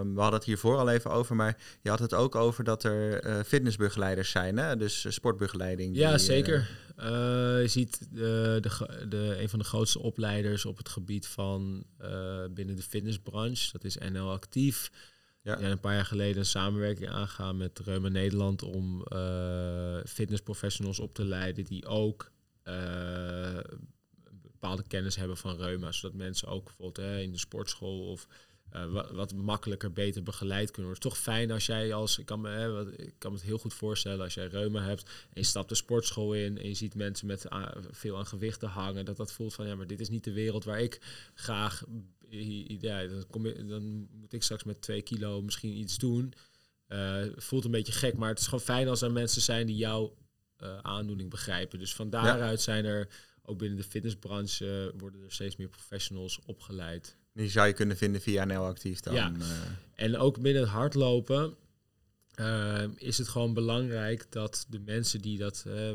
we 0.00 0.20
hadden 0.20 0.34
het 0.38 0.44
hiervoor 0.44 0.76
al 0.76 0.90
even 0.90 1.10
over, 1.10 1.36
maar 1.36 1.56
je 1.82 1.90
had 1.90 1.98
het 1.98 2.14
ook 2.14 2.34
over 2.34 2.64
dat 2.64 2.84
er 2.84 3.26
uh, 3.26 3.42
fitnessbegeleiders 3.42 4.30
zijn. 4.30 4.56
Hè? 4.56 4.76
Dus 4.76 5.06
sportbegeleiding. 5.08 5.96
Ja, 5.96 6.10
die, 6.10 6.18
zeker. 6.18 6.68
Je 6.96 7.68
ziet 7.68 8.06
de, 8.10 8.58
de, 8.60 9.06
de, 9.08 9.36
een 9.38 9.48
van 9.48 9.58
de 9.58 9.64
grootste 9.64 9.98
opleiders 9.98 10.64
op 10.64 10.76
het 10.76 10.88
gebied 10.88 11.26
van 11.26 11.84
binnen 12.50 12.76
de 12.76 12.82
fitnessbranche. 12.82 13.72
Dat 13.72 13.84
is 13.84 13.96
NL 13.96 14.30
Actief. 14.30 14.90
Ja. 15.42 15.60
Een 15.60 15.80
paar 15.80 15.94
jaar 15.94 16.04
geleden 16.04 16.38
een 16.38 16.44
samenwerking 16.44 17.10
aangaan 17.10 17.56
met 17.56 17.78
Reuma 17.78 18.08
Nederland 18.08 18.62
om 18.62 19.06
uh, 19.12 19.98
fitnessprofessionals 20.04 20.98
op 20.98 21.14
te 21.14 21.24
leiden 21.24 21.64
die 21.64 21.86
ook 21.86 22.30
uh, 22.64 23.58
bepaalde 24.62 24.88
kennis 24.88 25.16
hebben 25.16 25.36
van 25.36 25.56
reuma. 25.56 25.92
Zodat 25.92 26.16
mensen 26.16 26.48
ook 26.48 26.64
bijvoorbeeld 26.64 26.96
hè, 26.96 27.20
in 27.20 27.32
de 27.32 27.38
sportschool 27.38 28.10
of 28.10 28.26
uh, 28.74 28.92
wat, 28.92 29.10
wat, 29.10 29.34
makkelijker, 29.34 29.92
beter 29.92 30.22
begeleid 30.22 30.70
kunnen 30.70 30.90
worden. 30.90 31.10
Het 31.10 31.12
is 31.12 31.24
toch 31.24 31.34
fijn 31.34 31.50
als 31.50 31.66
jij 31.66 31.94
als, 31.94 32.18
ik 32.18 32.26
kan, 32.26 32.40
me, 32.40 32.48
hè, 32.48 32.70
wat, 32.70 32.86
ik 32.98 33.14
kan 33.18 33.30
me 33.30 33.36
het 33.36 33.46
heel 33.46 33.58
goed 33.58 33.74
voorstellen 33.74 34.24
als 34.24 34.34
jij 34.34 34.46
reuma 34.46 34.82
hebt 34.82 35.02
en 35.04 35.40
je 35.40 35.42
stapt 35.42 35.68
de 35.68 35.74
sportschool 35.74 36.34
in 36.34 36.58
en 36.58 36.68
je 36.68 36.74
ziet 36.74 36.94
mensen 36.94 37.26
met 37.26 37.46
uh, 37.52 37.68
veel 37.90 38.18
aan 38.18 38.26
gewichten 38.26 38.68
hangen, 38.68 39.04
dat 39.04 39.16
dat 39.16 39.32
voelt 39.32 39.54
van 39.54 39.66
ja, 39.66 39.74
maar 39.74 39.86
dit 39.86 40.00
is 40.00 40.08
niet 40.08 40.24
de 40.24 40.32
wereld 40.32 40.64
waar 40.64 40.80
ik 40.80 41.00
graag, 41.34 41.84
ja, 42.80 43.06
dan, 43.06 43.26
kom 43.30 43.46
je, 43.46 43.64
dan 43.64 44.08
moet 44.12 44.32
ik 44.32 44.42
straks 44.42 44.64
met 44.64 44.82
twee 44.82 45.02
kilo 45.02 45.42
misschien 45.42 45.76
iets 45.78 45.98
doen. 45.98 46.32
Uh, 46.88 47.22
voelt 47.36 47.64
een 47.64 47.70
beetje 47.70 47.92
gek, 47.92 48.16
maar 48.16 48.28
het 48.28 48.38
is 48.38 48.44
gewoon 48.44 48.60
fijn 48.60 48.88
als 48.88 49.02
er 49.02 49.12
mensen 49.12 49.42
zijn 49.42 49.66
die 49.66 49.76
jouw 49.76 50.16
uh, 50.62 50.78
aandoening 50.78 51.30
begrijpen. 51.30 51.78
Dus 51.78 51.94
van 51.94 52.10
daaruit 52.10 52.58
ja. 52.58 52.64
zijn 52.64 52.84
er 52.84 53.08
ook 53.44 53.58
binnen 53.58 53.78
de 53.78 53.84
fitnessbranche 53.84 54.94
worden 54.98 55.22
er 55.22 55.32
steeds 55.32 55.56
meer 55.56 55.68
professionals 55.68 56.40
opgeleid. 56.44 57.16
Die 57.32 57.50
zou 57.50 57.66
je 57.66 57.72
kunnen 57.72 57.96
vinden 57.96 58.20
via 58.20 58.44
NL 58.44 58.64
Actief 58.64 59.00
dan. 59.00 59.14
Ja. 59.14 59.32
Uh. 59.38 59.46
En 59.94 60.16
ook 60.16 60.40
binnen 60.40 60.62
het 60.62 60.70
hardlopen 60.70 61.54
ehm, 62.34 62.90
is 62.96 63.18
het 63.18 63.28
gewoon 63.28 63.54
belangrijk 63.54 64.26
dat 64.28 64.66
de 64.68 64.78
mensen 64.78 65.20
die 65.20 65.38
dat, 65.38 65.64
uh, 65.66 65.90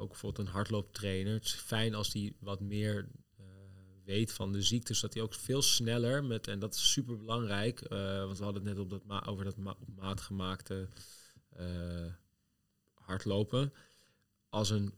ook 0.00 0.08
bijvoorbeeld 0.08 0.38
een 0.46 0.52
hardlooptrainer, 0.52 1.32
het 1.32 1.44
is 1.44 1.52
fijn 1.52 1.94
als 1.94 2.10
die 2.10 2.36
wat 2.38 2.60
meer 2.60 3.08
uh, 3.40 3.46
weet 4.04 4.32
van 4.32 4.52
de 4.52 4.62
ziektes, 4.62 5.00
dat 5.00 5.14
hij 5.14 5.22
ook 5.22 5.34
veel 5.34 5.62
sneller 5.62 6.24
met, 6.24 6.48
en 6.48 6.58
dat 6.58 6.74
is 6.74 6.92
super 6.92 7.16
belangrijk, 7.16 7.88
want 7.88 8.38
we 8.38 8.44
hadden 8.44 8.62
het 8.66 8.74
net 8.74 8.78
op 8.78 8.90
dat 8.90 9.04
ma 9.04 9.26
over 9.26 9.44
dat 9.44 9.56
ma 9.56 9.70
op 9.80 9.88
maat 9.96 10.20
gemaakte 10.20 10.88
hardlopen, 12.94 13.72
als 14.48 14.70
een 14.70 14.94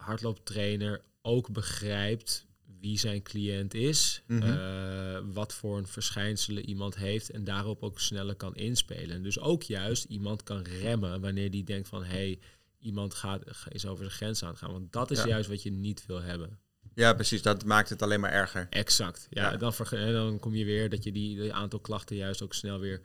hardlooptrainer 0.00 1.02
ook 1.22 1.52
begrijpt 1.52 2.46
wie 2.80 2.98
zijn 2.98 3.22
cliënt 3.22 3.74
is, 3.74 4.22
mm 4.26 4.88
wat 5.32 5.54
voor 5.54 5.78
een 5.78 5.86
verschijnselen 5.86 6.68
iemand 6.68 6.96
heeft 6.96 7.30
en 7.30 7.44
daarop 7.44 7.82
ook 7.82 8.00
sneller 8.00 8.34
kan 8.34 8.56
inspelen. 8.56 9.16
En 9.16 9.22
dus 9.22 9.38
ook 9.38 9.62
juist 9.62 10.04
iemand 10.04 10.42
kan 10.42 10.62
remmen 10.62 11.20
wanneer 11.20 11.50
die 11.50 11.64
denkt 11.64 11.88
van 11.88 12.02
hé, 12.02 12.08
hey, 12.08 12.38
iemand 12.78 13.14
gaat, 13.14 13.42
is 13.68 13.86
over 13.86 14.04
de 14.04 14.10
grens 14.10 14.42
aan 14.42 14.48
het 14.48 14.58
gaan. 14.58 14.72
Want 14.72 14.92
dat 14.92 15.10
is 15.10 15.22
juist 15.22 15.48
wat 15.48 15.62
je 15.62 15.70
niet 15.70 16.06
wil 16.06 16.22
hebben. 16.22 16.58
Ja, 16.94 17.14
precies. 17.14 17.42
Dat 17.42 17.64
maakt 17.64 17.88
het 17.88 18.02
alleen 18.02 18.20
maar 18.20 18.32
erger. 18.32 18.66
Exact. 18.70 19.26
Ja, 19.30 19.56
Dan, 19.56 19.72
dan 20.12 20.38
kom 20.38 20.54
je 20.54 20.64
weer 20.64 20.90
dat 20.90 21.04
je 21.04 21.12
die, 21.12 21.54
aantal 21.54 21.80
klachten 21.80 22.16
juist 22.16 22.42
ook 22.42 22.54
snel 22.54 22.78
weer, 22.78 23.00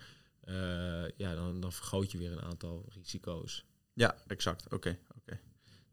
uh, 0.45 0.55
ja, 1.17 1.35
dan, 1.35 1.59
dan 1.59 1.73
vergroot 1.73 2.11
je 2.11 2.17
weer 2.17 2.31
een 2.31 2.41
aantal 2.41 2.85
risico's. 2.89 3.65
Ja, 3.93 4.15
exact. 4.27 4.65
Oké, 4.65 4.73
oké. 4.73 5.14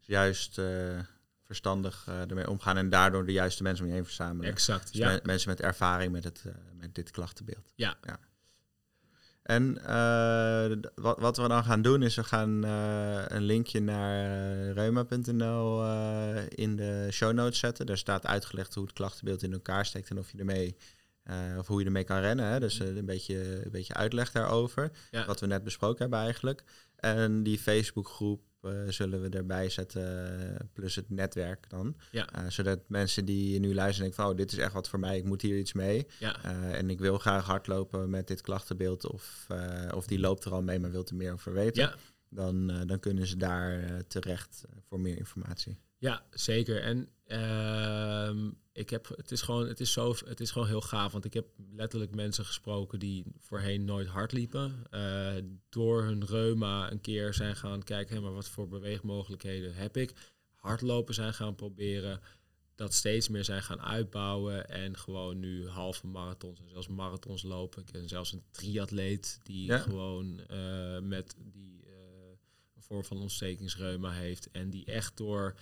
Juist 0.05 0.57
uh, 0.57 0.99
verstandig 1.43 2.05
uh, 2.09 2.29
ermee 2.29 2.49
omgaan 2.49 2.77
en 2.77 2.89
daardoor 2.89 3.25
de 3.25 3.31
juiste 3.31 3.63
mensen 3.63 3.83
om 3.83 3.89
je 3.89 3.95
heen 3.95 4.05
verzamelen. 4.05 4.51
Exact, 4.51 4.87
dus 4.91 5.01
ja. 5.01 5.19
mensen 5.23 5.49
met 5.49 5.61
ervaring 5.61 6.11
met, 6.11 6.23
het, 6.23 6.43
uh, 6.47 6.53
met 6.77 6.95
dit 6.95 7.11
klachtenbeeld. 7.11 7.73
Ja. 7.75 7.95
ja. 8.01 8.19
En 9.43 9.77
uh, 9.81 10.91
wat, 10.95 11.19
wat 11.19 11.37
we 11.37 11.47
dan 11.47 11.63
gaan 11.63 11.81
doen 11.81 12.03
is 12.03 12.15
we 12.15 12.23
gaan 12.23 12.63
een 12.63 13.41
linkje 13.41 13.79
naar 13.79 14.71
reuma.nl 14.71 15.85
in 16.47 16.75
de 16.75 17.07
show 17.11 17.33
notes 17.33 17.59
zetten. 17.59 17.85
Daar 17.85 17.97
staat 17.97 18.25
uitgelegd 18.25 18.73
hoe 18.73 18.83
het 18.83 18.93
klachtenbeeld 18.93 19.43
in 19.43 19.53
elkaar 19.53 19.85
steekt 19.85 20.09
en 20.09 20.17
of 20.17 20.31
je 20.31 20.37
ermee 20.37 20.77
of 21.57 21.67
hoe 21.67 21.79
je 21.79 21.85
ermee 21.85 22.03
kan 22.03 22.19
rennen. 22.19 22.45
Hè? 22.45 22.59
Dus 22.59 22.79
een, 22.79 23.05
beetje, 23.05 23.65
een 23.65 23.71
beetje 23.71 23.93
uitleg 23.93 24.31
daarover. 24.31 24.91
Ja. 25.11 25.25
Wat 25.25 25.39
we 25.39 25.47
net 25.47 25.63
besproken 25.63 26.01
hebben 26.01 26.19
eigenlijk. 26.19 26.63
En 26.95 27.43
die 27.43 27.59
Facebookgroep 27.59 28.41
zullen 28.87 29.21
we 29.21 29.29
erbij 29.29 29.69
zetten, 29.69 30.69
plus 30.73 30.95
het 30.95 31.09
netwerk 31.09 31.69
dan. 31.69 31.95
Ja. 32.11 32.29
Uh, 32.35 32.49
zodat 32.49 32.79
mensen 32.87 33.25
die 33.25 33.59
nu 33.59 33.73
luisteren 33.73 34.01
denken 34.01 34.23
van, 34.23 34.31
oh, 34.31 34.37
dit 34.37 34.51
is 34.51 34.57
echt 34.57 34.73
wat 34.73 34.89
voor 34.89 34.99
mij, 34.99 35.17
ik 35.17 35.23
moet 35.23 35.41
hier 35.41 35.57
iets 35.57 35.73
mee. 35.73 36.07
Ja. 36.19 36.43
En 36.71 36.89
ik 36.89 36.99
wil 36.99 37.17
graag 37.17 37.45
hardlopen 37.45 38.09
met 38.09 38.27
dit 38.27 38.41
klachtenbeeld, 38.41 39.11
of, 39.11 39.47
of 39.93 40.07
die 40.07 40.19
loopt 40.19 40.45
er 40.45 40.51
al 40.51 40.61
mee, 40.61 40.79
maar 40.79 40.91
wilt 40.91 41.09
er 41.09 41.15
meer 41.15 41.33
over 41.33 41.53
weten. 41.53 41.83
Ja. 41.83 41.95
Dan, 42.29 42.87
dan 42.87 42.99
kunnen 42.99 43.27
ze 43.27 43.37
daar 43.37 44.03
terecht 44.07 44.65
voor 44.87 44.99
meer 44.99 45.17
informatie. 45.17 45.77
Ja, 46.03 46.23
zeker. 46.31 46.81
En 46.81 47.09
ehm, 47.25 48.49
ik 48.73 48.89
heb, 48.89 49.07
het 49.15 49.31
is 49.31 49.41
gewoon, 49.41 49.67
het 49.67 49.79
is 49.79 49.91
zo, 49.91 50.15
het 50.25 50.39
is 50.39 50.51
gewoon 50.51 50.67
heel 50.67 50.81
gaaf. 50.81 51.11
Want 51.11 51.25
ik 51.25 51.33
heb 51.33 51.45
letterlijk 51.71 52.15
mensen 52.15 52.45
gesproken 52.45 52.99
die 52.99 53.23
voorheen 53.37 53.85
nooit 53.85 54.07
hard 54.07 54.31
liepen. 54.31 54.83
Uh, 54.91 55.33
door 55.69 56.03
hun 56.03 56.25
reuma 56.25 56.91
een 56.91 57.01
keer 57.01 57.33
zijn 57.33 57.55
gaan 57.55 57.83
kijken, 57.83 58.21
maar 58.21 58.33
wat 58.33 58.47
voor 58.47 58.67
beweegmogelijkheden 58.67 59.75
heb 59.75 59.97
ik? 59.97 60.13
Hardlopen 60.55 61.13
zijn 61.13 61.33
gaan 61.33 61.55
proberen. 61.55 62.19
Dat 62.75 62.93
steeds 62.93 63.29
meer 63.29 63.43
zijn 63.43 63.63
gaan 63.63 63.81
uitbouwen. 63.81 64.69
En 64.69 64.97
gewoon 64.97 65.39
nu 65.39 65.67
halve 65.67 66.07
marathons 66.07 66.59
en 66.59 66.69
zelfs 66.69 66.87
marathons 66.87 67.43
lopen. 67.43 67.81
Ik 67.81 67.91
ken 67.91 68.07
zelfs 68.07 68.31
een 68.31 68.43
triatleet 68.51 69.39
die 69.43 69.71
gewoon 69.71 70.39
uh, 70.51 70.99
met 70.99 71.35
die 71.37 71.83
uh, 71.85 71.93
een 72.75 72.81
vorm 72.81 73.03
van 73.03 73.17
ontstekingsreuma 73.17 74.11
heeft. 74.11 74.51
En 74.51 74.69
die 74.69 74.85
echt 74.85 75.17
door 75.17 75.55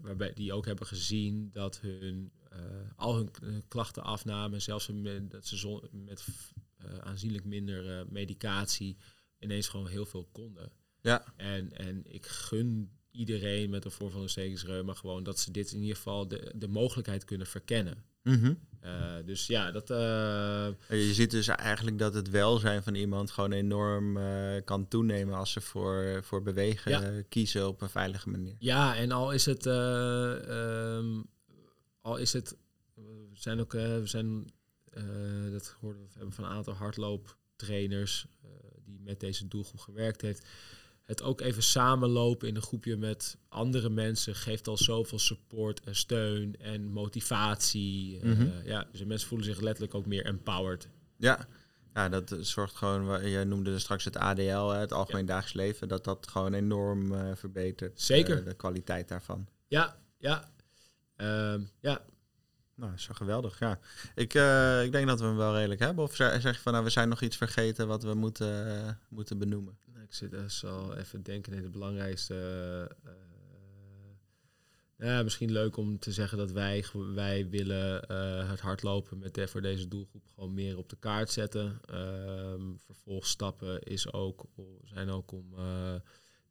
waarbij 0.00 0.32
die 0.32 0.52
ook 0.52 0.66
hebben 0.66 0.86
gezien 0.86 1.50
dat 1.52 1.80
hun 1.80 2.32
uh, 2.52 2.58
al 2.96 3.16
hun 3.16 3.30
klachten 3.68 4.02
afnamen, 4.02 4.62
zelfs 4.62 4.88
met, 4.88 5.30
dat 5.30 5.46
ze 5.46 5.88
met 5.92 6.26
uh, 6.84 6.98
aanzienlijk 6.98 7.44
minder 7.44 8.06
medicatie 8.08 8.96
ineens 9.38 9.68
gewoon 9.68 9.88
heel 9.88 10.06
veel 10.06 10.28
konden. 10.32 10.72
Ja. 11.00 11.34
En, 11.36 11.72
en 11.72 12.12
ik 12.12 12.26
gun 12.26 12.90
iedereen 13.10 13.70
met 13.70 13.84
een 13.84 13.90
vorm 13.90 14.10
van 14.10 14.20
ontstekingsreuma 14.20 14.94
gewoon 14.94 15.22
dat 15.22 15.38
ze 15.38 15.50
dit 15.50 15.72
in 15.72 15.80
ieder 15.80 15.96
geval 15.96 16.28
de, 16.28 16.52
de 16.56 16.68
mogelijkheid 16.68 17.24
kunnen 17.24 17.46
verkennen. 17.46 18.04
Mm 18.22 18.68
uh, 18.84 19.14
dus 19.24 19.46
ja, 19.46 19.70
dat. 19.70 19.90
Uh... 19.90 20.68
Je 20.88 21.14
ziet 21.14 21.30
dus 21.30 21.48
eigenlijk 21.48 21.98
dat 21.98 22.14
het 22.14 22.30
welzijn 22.30 22.82
van 22.82 22.94
iemand 22.94 23.30
gewoon 23.30 23.52
enorm 23.52 24.16
uh, 24.16 24.60
kan 24.64 24.88
toenemen 24.88 25.34
als 25.34 25.52
ze 25.52 25.60
voor, 25.60 26.20
voor 26.24 26.42
bewegen 26.42 26.90
ja. 26.90 27.22
kiezen 27.28 27.68
op 27.68 27.80
een 27.80 27.90
veilige 27.90 28.28
manier. 28.28 28.54
Ja, 28.58 28.96
en 28.96 29.10
al 29.10 29.32
is 29.32 29.46
het. 29.46 29.66
Um, 29.66 31.26
al 32.00 32.16
is 32.16 32.32
het. 32.32 32.56
We 32.94 33.28
zijn 33.32 33.60
ook. 33.60 33.72
we 33.72 34.02
zijn. 34.04 34.52
dat 35.50 35.76
hoorden 35.80 36.02
we 36.02 36.08
hebben 36.12 36.32
van 36.32 36.44
een 36.44 36.50
aantal 36.50 36.74
hardlooptrainers 36.74 38.26
die 38.84 39.00
met 39.00 39.20
deze 39.20 39.48
doelgroep 39.48 39.80
gewerkt 39.80 40.20
heeft 40.20 40.46
het 41.10 41.22
ook 41.22 41.40
even 41.40 41.62
samenlopen 41.62 42.48
in 42.48 42.56
een 42.56 42.62
groepje 42.62 42.96
met 42.96 43.36
andere 43.48 43.88
mensen 43.88 44.34
geeft 44.34 44.68
al 44.68 44.76
zoveel 44.76 45.18
support 45.18 45.80
en 45.80 45.96
steun 45.96 46.56
en 46.58 46.92
motivatie. 46.92 48.20
Mm 48.22 48.32
-hmm. 48.32 48.46
uh, 48.46 48.66
ja, 48.66 48.86
dus 48.92 49.04
mensen 49.04 49.28
voelen 49.28 49.46
zich 49.46 49.60
letterlijk 49.60 49.94
ook 49.94 50.06
meer 50.06 50.24
empowered. 50.24 50.88
Ja, 51.16 51.46
ja 51.94 52.08
dat 52.08 52.36
zorgt 52.40 52.76
gewoon, 52.76 53.28
je 53.28 53.44
noemde 53.44 53.78
straks 53.78 54.04
het 54.04 54.16
ADL, 54.16 54.68
het 54.68 54.92
Algemeen 54.92 55.20
ja. 55.20 55.26
Dagelijks 55.26 55.52
Leven, 55.52 55.88
dat 55.88 56.04
dat 56.04 56.28
gewoon 56.28 56.52
enorm 56.54 57.12
uh, 57.12 57.30
verbetert. 57.34 58.00
Zeker. 58.00 58.38
Uh, 58.38 58.44
de 58.44 58.54
kwaliteit 58.54 59.08
daarvan. 59.08 59.46
Ja, 59.66 59.96
ja. 60.18 60.50
Uh, 61.16 61.60
ja. 61.80 62.04
Nou, 62.74 62.92
zo 62.98 63.12
geweldig, 63.14 63.58
ja. 63.58 63.78
Ik, 64.14 64.34
ik 64.84 64.92
denk 64.92 65.06
dat 65.06 65.20
we 65.20 65.26
hem 65.26 65.36
wel 65.36 65.54
redelijk 65.54 65.80
hebben. 65.80 66.04
Of 66.04 66.14
zeg 66.14 66.42
je 66.42 66.54
van, 66.54 66.72
nou, 66.72 66.84
we 66.84 66.90
zijn 66.90 67.08
nog 67.08 67.22
iets 67.22 67.36
vergeten 67.36 67.86
wat 67.86 68.02
we 68.02 68.14
moeten, 68.14 68.98
moeten 69.08 69.38
benoemen? 69.38 69.78
Ik 70.10 70.16
zit 70.16 70.30
dus 70.30 70.64
al 70.64 70.96
even 70.96 71.22
denken 71.22 71.52
in 71.52 71.62
het 71.62 71.72
belangrijkste. 71.72 72.34
Uh, 73.06 73.12
ja, 75.08 75.22
misschien 75.22 75.52
leuk 75.52 75.76
om 75.76 75.98
te 75.98 76.12
zeggen 76.12 76.38
dat 76.38 76.50
wij, 76.50 76.84
wij 77.14 77.48
willen 77.48 78.04
uh, 78.10 78.50
het 78.50 78.60
hardlopen 78.60 79.18
met 79.18 79.34
de, 79.34 79.48
voor 79.48 79.62
deze 79.62 79.88
doelgroep 79.88 80.26
gewoon 80.34 80.54
meer 80.54 80.78
op 80.78 80.88
de 80.88 80.96
kaart 80.96 81.30
zetten. 81.30 81.80
Um, 81.90 82.78
vervolgstappen 82.78 83.82
is 83.82 84.12
ook, 84.12 84.44
zijn 84.84 85.10
ook 85.10 85.32
om 85.32 85.52
uh, 85.52 85.94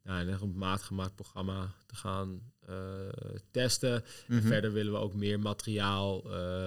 nou, 0.04 0.28
een 0.28 0.58
maatgemaakt 0.58 1.15
programma 1.15 1.76
te 1.86 1.95
gaan 1.95 2.41
testen. 3.52 4.04
Mm 4.28 4.38
-hmm. 4.39 4.48
Verder 4.48 4.72
willen 4.72 4.93
we 4.93 5.00
ook 5.00 5.13
meer 5.13 5.39
materiaal 5.39 6.19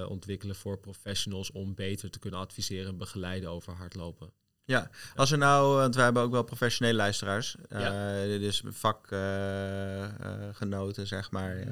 ontwikkelen 0.07 0.55
voor 0.55 0.79
professionals 0.79 1.51
om 1.51 1.75
beter 1.75 2.09
te 2.09 2.19
kunnen 2.19 2.39
adviseren 2.39 2.91
en 2.91 2.97
begeleiden 2.97 3.49
over 3.49 3.73
hardlopen. 3.73 4.33
Ja, 4.65 4.89
als 5.15 5.31
er 5.31 5.37
nou, 5.37 5.75
want 5.75 5.95
wij 5.95 6.03
hebben 6.03 6.23
ook 6.23 6.31
wel 6.31 6.43
professionele 6.43 6.97
luisteraars, 6.97 7.55
ja. 7.69 8.25
uh, 8.25 8.39
dus 8.39 8.63
vakgenoten, 8.65 11.03
uh, 11.03 11.09
zeg 11.09 11.31
maar. 11.31 11.65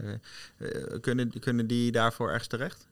Kunnen, 1.02 1.40
kunnen 1.40 1.68
die 1.68 1.92
daarvoor 1.92 2.30
ergens 2.30 2.48
terecht? 2.48 2.90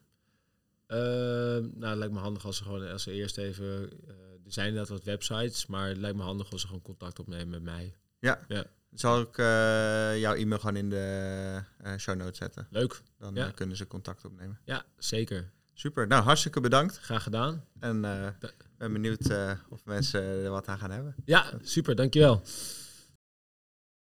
nou, 0.88 1.64
het 1.80 1.98
lijkt 1.98 2.14
me 2.14 2.20
handig 2.20 2.46
als 2.46 2.58
ze 2.58 2.64
gewoon 2.64 2.92
als 2.92 3.04
ze 3.04 3.12
eerst 3.12 3.38
even. 3.38 3.90
er 4.46 4.54
zijn 4.54 4.68
inderdaad 4.68 4.98
wat 4.98 5.04
websites, 5.04 5.66
maar 5.66 5.88
het 5.88 5.98
lijkt 5.98 6.18
me 6.18 6.24
handig 6.24 6.52
als 6.52 6.62
ze 6.62 6.68
gewoon 6.68 6.82
contact 6.82 7.20
opnemen 7.20 7.50
met 7.50 7.64
mij. 7.64 7.96
Ja. 8.20 8.40
ja. 8.48 8.66
Zal 8.94 9.22
ik 9.22 9.38
jouw 10.20 10.34
e-mail 10.34 10.60
gewoon 10.60 10.76
in 10.76 10.90
de 10.90 11.64
show 11.98 12.16
notes 12.16 12.38
zetten? 12.38 12.68
Leuk. 12.70 13.02
Dan 13.18 13.36
ja. 13.36 13.52
kunnen 13.52 13.78
ze 13.78 13.88
contact 13.88 14.26
opnemen. 14.26 14.60
Ja, 14.64 14.86
zeker. 14.98 15.52
Super. 15.80 16.08
Nou, 16.08 16.24
hartstikke 16.24 16.60
bedankt. 16.60 16.98
Graag 16.98 17.24
gedaan. 17.24 17.64
En 17.80 18.02
ben 18.78 18.94
benieuwd 18.94 19.30
uh, 19.30 19.52
of 19.70 19.86
mensen 19.86 20.22
er 20.22 20.50
wat 20.50 20.68
aan 20.68 20.78
gaan 20.78 20.92
hebben. 20.92 21.16
Ja, 21.26 21.46
super. 21.62 21.96
Dankjewel. 21.96 22.42